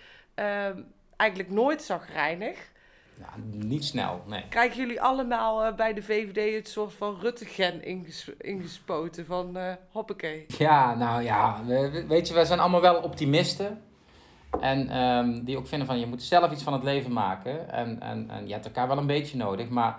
eigenlijk 1.17 1.51
nooit 1.51 1.83
zagrijnig. 1.83 2.71
Ja, 3.21 3.29
niet 3.53 3.85
snel, 3.85 4.23
nee. 4.27 4.45
Krijgen 4.49 4.77
jullie 4.77 5.03
allemaal 5.03 5.67
uh, 5.67 5.75
bij 5.75 5.95
de 5.95 6.03
VVD 6.03 6.55
het 6.55 6.69
soort 6.69 6.93
van 6.93 7.17
Rutte-gen 7.21 7.85
inges 7.85 8.31
ingespoten 8.39 9.27
van 9.27 9.57
uh, 9.57 9.73
hoppakee? 9.93 10.47
Ja, 10.59 10.95
nou 10.95 11.23
ja, 11.23 11.65
weet 12.09 12.29
je, 12.29 12.35
wij 12.35 12.45
zijn 12.45 12.61
allemaal 12.61 12.81
wel 12.81 13.03
optimisten. 13.03 13.83
En 14.61 15.01
um, 15.01 15.45
die 15.45 15.57
ook 15.59 15.67
vinden 15.67 15.87
van, 15.87 15.99
je 15.99 16.07
moet 16.07 16.23
zelf 16.23 16.53
iets 16.53 16.63
van 16.63 16.73
het 16.73 16.83
leven 16.83 17.13
maken. 17.13 17.73
En, 17.73 18.01
en, 18.01 18.31
en 18.31 18.47
je 18.47 18.53
hebt 18.53 18.65
elkaar 18.65 18.89
wel 18.89 18.99
een 18.99 19.07
beetje 19.07 19.37
nodig, 19.37 19.69
maar 19.69 19.99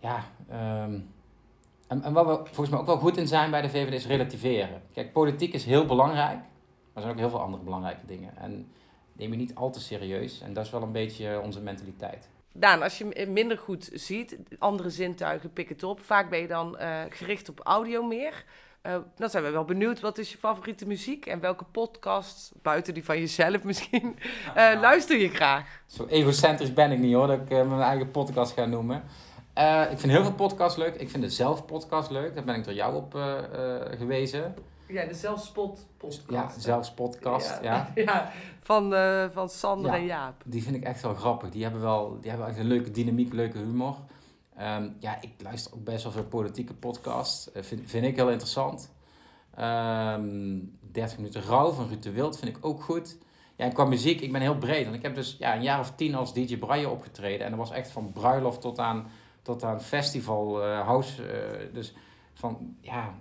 ja... 0.00 0.24
Um, 0.84 1.10
en, 1.92 2.02
en 2.02 2.12
waar 2.12 2.26
we 2.26 2.36
volgens 2.36 2.70
mij 2.70 2.78
ook 2.78 2.86
wel 2.86 2.98
goed 2.98 3.16
in 3.16 3.26
zijn 3.26 3.50
bij 3.50 3.62
de 3.62 3.70
VVD 3.70 3.92
is 3.92 4.06
relativeren. 4.06 4.82
Kijk, 4.94 5.12
politiek 5.12 5.52
is 5.52 5.64
heel 5.64 5.86
belangrijk, 5.86 6.38
maar 6.38 6.94
er 6.94 7.00
zijn 7.00 7.12
ook 7.12 7.18
heel 7.18 7.30
veel 7.30 7.40
andere 7.40 7.62
belangrijke 7.62 8.06
dingen. 8.06 8.36
En 8.36 8.72
neem 9.12 9.30
je 9.30 9.36
niet 9.36 9.54
al 9.54 9.70
te 9.70 9.80
serieus. 9.80 10.40
En 10.40 10.52
dat 10.52 10.64
is 10.64 10.70
wel 10.70 10.82
een 10.82 10.92
beetje 10.92 11.40
onze 11.40 11.60
mentaliteit. 11.60 12.28
Daan, 12.52 12.82
als 12.82 12.98
je 12.98 13.26
minder 13.28 13.58
goed 13.58 13.90
ziet, 13.92 14.36
andere 14.58 14.90
zintuigen 14.90 15.52
pikken 15.52 15.74
het 15.74 15.84
op. 15.84 16.00
Vaak 16.00 16.30
ben 16.30 16.38
je 16.38 16.46
dan 16.46 16.76
uh, 16.80 17.00
gericht 17.08 17.48
op 17.48 17.60
audio 17.62 18.02
meer. 18.02 18.44
Uh, 18.82 18.96
dan 19.16 19.30
zijn 19.30 19.44
we 19.44 19.50
wel 19.50 19.64
benieuwd, 19.64 20.00
wat 20.00 20.18
is 20.18 20.32
je 20.32 20.38
favoriete 20.38 20.86
muziek? 20.86 21.26
En 21.26 21.40
welke 21.40 21.64
podcast, 21.64 22.52
buiten 22.62 22.94
die 22.94 23.04
van 23.04 23.18
jezelf 23.18 23.64
misschien, 23.70 24.16
uh, 24.48 24.54
nou, 24.54 24.78
luister 24.78 25.18
je 25.18 25.28
graag? 25.28 25.82
Zo 25.86 26.06
egocentrisch 26.06 26.72
ben 26.72 26.92
ik 26.92 26.98
niet 26.98 27.14
hoor, 27.14 27.26
dat 27.26 27.40
ik 27.40 27.48
mijn 27.48 27.80
eigen 27.80 28.10
podcast 28.10 28.52
ga 28.52 28.64
noemen. 28.64 28.96
ik 29.90 29.98
vind 29.98 30.12
heel 30.12 30.22
veel 30.22 30.34
podcasts 30.34 30.78
leuk. 30.78 30.94
Ik 30.94 31.10
vind 31.10 31.22
de 31.22 31.30
zelf-podcast 31.30 32.10
leuk. 32.10 32.34
Daar 32.34 32.44
ben 32.44 32.54
ik 32.54 32.64
door 32.64 32.74
jou 32.74 32.96
op 32.96 33.12
gewezen. 33.98 34.54
Ja, 34.92 35.04
de 35.04 35.14
Zelfspot 35.14 35.86
podcast. 35.96 36.30
Ja, 36.30 36.60
Zelfspodcast, 36.60 37.58
ja. 37.62 37.92
ja. 37.94 38.02
ja. 38.04 38.32
van, 38.60 38.92
uh, 38.92 39.24
van 39.32 39.48
Sander 39.48 39.92
en 39.92 40.04
Jaap. 40.04 40.42
Die 40.44 40.62
vind 40.62 40.76
ik 40.76 40.82
echt 40.82 41.02
wel 41.02 41.14
grappig. 41.14 41.50
Die 41.50 41.62
hebben 41.62 41.80
wel 41.80 42.18
die 42.20 42.30
hebben 42.30 42.48
echt 42.48 42.58
een 42.58 42.66
leuke 42.66 42.90
dynamiek, 42.90 43.32
leuke 43.32 43.58
humor. 43.58 43.96
Um, 44.60 44.96
ja, 44.98 45.20
ik 45.20 45.30
luister 45.42 45.74
ook 45.74 45.84
best 45.84 46.02
wel 46.02 46.12
veel 46.12 46.24
politieke 46.24 46.74
podcasts. 46.74 47.50
Uh, 47.56 47.62
vind, 47.62 47.90
vind 47.90 48.04
ik 48.04 48.16
heel 48.16 48.30
interessant. 48.30 48.92
Um, 49.58 49.64
ehm, 49.64 50.58
30 50.80 51.16
minuten 51.16 51.42
rouw 51.42 51.70
van 51.70 51.88
Ruud 51.88 52.02
de 52.02 52.10
Wild 52.10 52.38
vind 52.38 52.56
ik 52.56 52.64
ook 52.64 52.82
goed. 52.82 53.18
Ja, 53.56 53.64
en 53.64 53.72
qua 53.72 53.84
muziek, 53.84 54.20
ik 54.20 54.32
ben 54.32 54.40
heel 54.40 54.58
breed. 54.58 54.84
Want 54.84 54.96
ik 54.96 55.02
heb 55.02 55.14
dus 55.14 55.36
ja, 55.38 55.54
een 55.54 55.62
jaar 55.62 55.80
of 55.80 55.92
tien 55.94 56.14
als 56.14 56.34
DJ 56.34 56.58
Braille 56.58 56.88
opgetreden. 56.88 57.44
En 57.44 57.50
dat 57.50 57.60
was 57.60 57.70
echt 57.70 57.90
van 57.90 58.12
bruiloft 58.12 58.60
tot 58.60 58.78
aan, 58.78 59.10
tot 59.42 59.64
aan 59.64 59.80
festival, 59.80 60.68
uh, 60.68 60.80
house. 60.80 61.70
dus 61.72 61.94
van, 62.34 62.76
ja, 62.80 63.14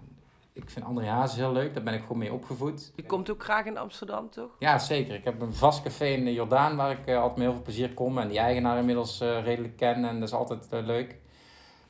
ik 0.53 0.69
vind 0.69 0.85
André 0.85 1.05
Hazes 1.05 1.37
heel 1.37 1.51
leuk, 1.51 1.73
daar 1.73 1.83
ben 1.83 1.93
ik 1.93 2.01
gewoon 2.01 2.17
mee 2.17 2.33
opgevoed. 2.33 2.91
Je 2.95 3.05
komt 3.05 3.29
ook 3.29 3.43
graag 3.43 3.65
in 3.65 3.77
Amsterdam, 3.77 4.29
toch? 4.29 4.49
Ja, 4.59 4.79
zeker. 4.79 5.15
Ik 5.15 5.23
heb 5.23 5.41
een 5.41 5.53
vast 5.53 5.83
café 5.83 6.05
in 6.05 6.25
de 6.25 6.33
Jordaan 6.33 6.75
waar 6.75 6.91
ik 6.91 7.07
uh, 7.07 7.15
altijd 7.15 7.35
met 7.35 7.45
heel 7.45 7.53
veel 7.53 7.61
plezier 7.61 7.93
kom. 7.93 8.17
En 8.17 8.27
die 8.27 8.39
eigenaar 8.39 8.77
inmiddels 8.77 9.21
uh, 9.21 9.43
redelijk 9.43 9.77
ken 9.77 10.05
en 10.05 10.19
dat 10.19 10.27
is 10.27 10.35
altijd 10.35 10.67
uh, 10.73 10.85
leuk. 10.85 11.15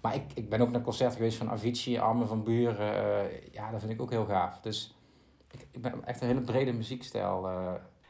Maar 0.02 0.15
ik, 0.15 0.24
ik 0.34 0.50
ben 0.50 0.62
ook 0.62 0.71
naar 0.71 0.82
concerten 0.82 1.17
geweest 1.17 1.38
van 1.38 1.50
Avicii, 1.50 1.97
Armen 1.97 2.28
van 2.28 2.43
Buren. 2.43 3.30
ja, 3.52 3.71
dat 3.71 3.80
vind 3.80 3.91
ik 3.91 4.02
ook 4.02 4.10
heel 4.10 4.26
gaaf. 4.26 4.60
Dus 4.60 4.95
ik, 5.52 5.67
ik 5.71 5.82
ben 5.82 6.06
echt 6.06 6.21
een 6.21 6.28
hele 6.28 6.41
brede 6.41 6.74
muziekstijl. 6.74 7.50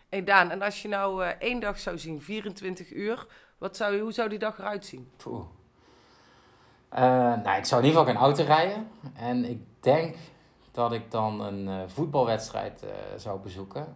Hey 0.09 0.23
Daan, 0.23 0.51
en 0.51 0.61
als 0.61 0.81
je 0.81 0.87
nou 0.87 1.23
één 1.23 1.59
dag 1.59 1.79
zou 1.79 1.97
zien, 1.97 2.21
24 2.21 2.93
uur, 2.93 3.27
wat 3.57 3.77
zou, 3.77 3.99
hoe 3.99 4.11
zou 4.11 4.29
die 4.29 4.39
dag 4.39 4.59
eruit 4.59 4.85
zien? 4.85 5.11
Poeh. 5.17 5.45
nou, 7.43 7.57
ik 7.57 7.65
zou 7.65 7.81
in 7.81 7.87
ieder 7.87 7.99
geval 7.99 8.05
geen 8.05 8.15
auto 8.15 8.43
rijden. 8.43 8.87
En 9.13 9.45
ik 9.45 9.59
denk 9.79 10.15
dat 10.71 10.91
ik 10.91 11.11
dan 11.11 11.41
een 11.41 11.67
uh, 11.67 11.75
voetbalwedstrijd 11.87 12.83
uh, 12.83 12.89
zou 13.17 13.39
bezoeken. 13.39 13.95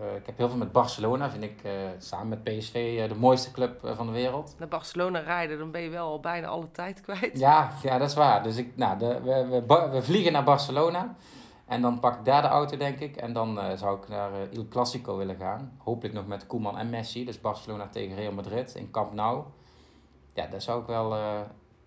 Uh, 0.00 0.16
ik 0.16 0.26
heb 0.26 0.36
heel 0.36 0.48
veel 0.48 0.58
met 0.58 0.72
Barcelona, 0.72 1.30
vind 1.30 1.42
ik 1.42 1.62
samen 1.98 2.28
met 2.28 2.44
PSV 2.44 3.08
de 3.08 3.14
mooiste 3.14 3.50
club 3.50 3.90
van 3.94 4.06
de 4.06 4.12
wereld. 4.12 4.54
Naar 4.58 4.68
Barcelona 4.68 5.18
rijden, 5.18 5.58
dan 5.58 5.70
ben 5.70 5.80
je 5.80 5.90
wel 5.90 6.06
al 6.06 6.20
bijna 6.20 6.46
alle 6.46 6.70
tijd 6.70 7.00
kwijt. 7.00 7.38
Ja, 7.38 7.72
ja 7.82 7.98
dat 7.98 8.08
is 8.08 8.14
waar. 8.14 8.42
Dus 8.42 8.56
ik, 8.56 8.76
nou, 8.76 8.98
de, 8.98 9.20
we, 9.20 9.62
we, 9.66 9.88
we 9.90 10.02
vliegen 10.02 10.32
naar 10.32 10.44
Barcelona. 10.44 11.14
En 11.66 11.82
dan 11.82 12.00
pak 12.00 12.18
ik 12.18 12.24
daar 12.24 12.42
de 12.42 12.48
auto, 12.48 12.76
denk 12.76 12.98
ik. 12.98 13.16
En 13.16 13.32
dan 13.32 13.60
zou 13.76 13.98
ik 13.98 14.08
naar 14.08 14.30
Il 14.50 14.68
Clasico 14.68 15.16
willen 15.16 15.36
gaan. 15.36 15.72
Hopelijk 15.78 16.14
nog 16.14 16.26
met 16.26 16.46
Koeman 16.46 16.78
en 16.78 16.90
Messi. 16.90 17.24
Dus 17.24 17.40
Barcelona 17.40 17.88
tegen 17.88 18.16
Real 18.16 18.32
Madrid 18.32 18.74
in 18.74 18.90
Camp 18.90 19.12
Nou. 19.12 19.44
Ja, 20.32 20.46
daar 20.46 20.60
zou 20.60 20.80
ik 20.80 20.86
wel, 20.86 21.10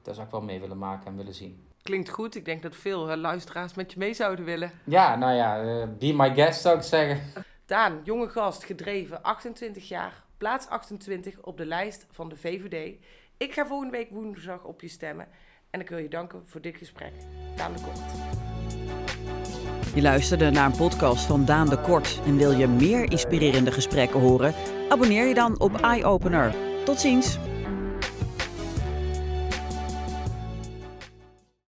daar 0.02 0.14
zou 0.14 0.26
ik 0.26 0.32
wel 0.32 0.42
mee 0.42 0.60
willen 0.60 0.78
maken 0.78 1.08
en 1.08 1.16
willen 1.16 1.34
zien 1.34 1.69
klinkt 1.90 2.10
goed. 2.10 2.36
Ik 2.36 2.46
denk 2.46 2.62
dat 2.62 2.76
veel 2.76 3.12
uh, 3.12 3.18
luisteraars 3.18 3.74
met 3.74 3.92
je 3.92 4.00
mee 4.00 4.14
zouden 4.14 4.46
willen. 4.46 4.72
Ja, 4.84 5.16
nou 5.16 5.34
ja, 5.34 5.64
uh, 5.64 5.84
be 6.00 6.14
my 6.14 6.34
guest 6.34 6.62
zou 6.62 6.78
ik 6.78 6.84
zeggen. 6.84 7.44
Daan, 7.66 8.00
jonge 8.04 8.30
gast, 8.30 8.64
gedreven, 8.64 9.22
28 9.22 9.88
jaar, 9.88 10.24
plaats 10.38 10.68
28 10.68 11.42
op 11.42 11.58
de 11.58 11.66
lijst 11.66 12.06
van 12.12 12.30
de 12.30 12.36
VVD. 12.36 12.98
Ik 13.38 13.54
ga 13.54 13.66
volgende 13.66 13.98
week 13.98 14.10
woensdag 14.10 14.64
op 14.64 14.82
je 14.82 14.88
stemmen. 14.88 15.28
En 15.70 15.80
ik 15.80 15.90
wil 15.90 15.98
je 15.98 16.08
danken 16.08 16.42
voor 16.46 16.62
dit 16.62 16.78
gesprek. 16.78 17.12
Daan 17.56 17.74
de 17.74 17.82
Kort. 17.82 18.00
Je 19.96 20.02
luisterde 20.02 20.50
naar 20.50 20.66
een 20.66 20.78
podcast 20.78 21.26
van 21.26 21.46
Daan 21.46 21.70
de 21.70 21.82
Kort. 21.82 22.22
En 22.26 22.38
wil 22.38 22.52
je 22.52 22.68
meer 22.68 23.12
inspirerende 23.12 23.72
gesprekken 23.72 24.20
horen? 24.20 24.54
Abonneer 24.90 25.28
je 25.28 25.34
dan 25.34 25.60
op 25.60 25.80
iOpener. 25.96 26.56
Tot 26.86 27.00
ziens! 27.00 27.49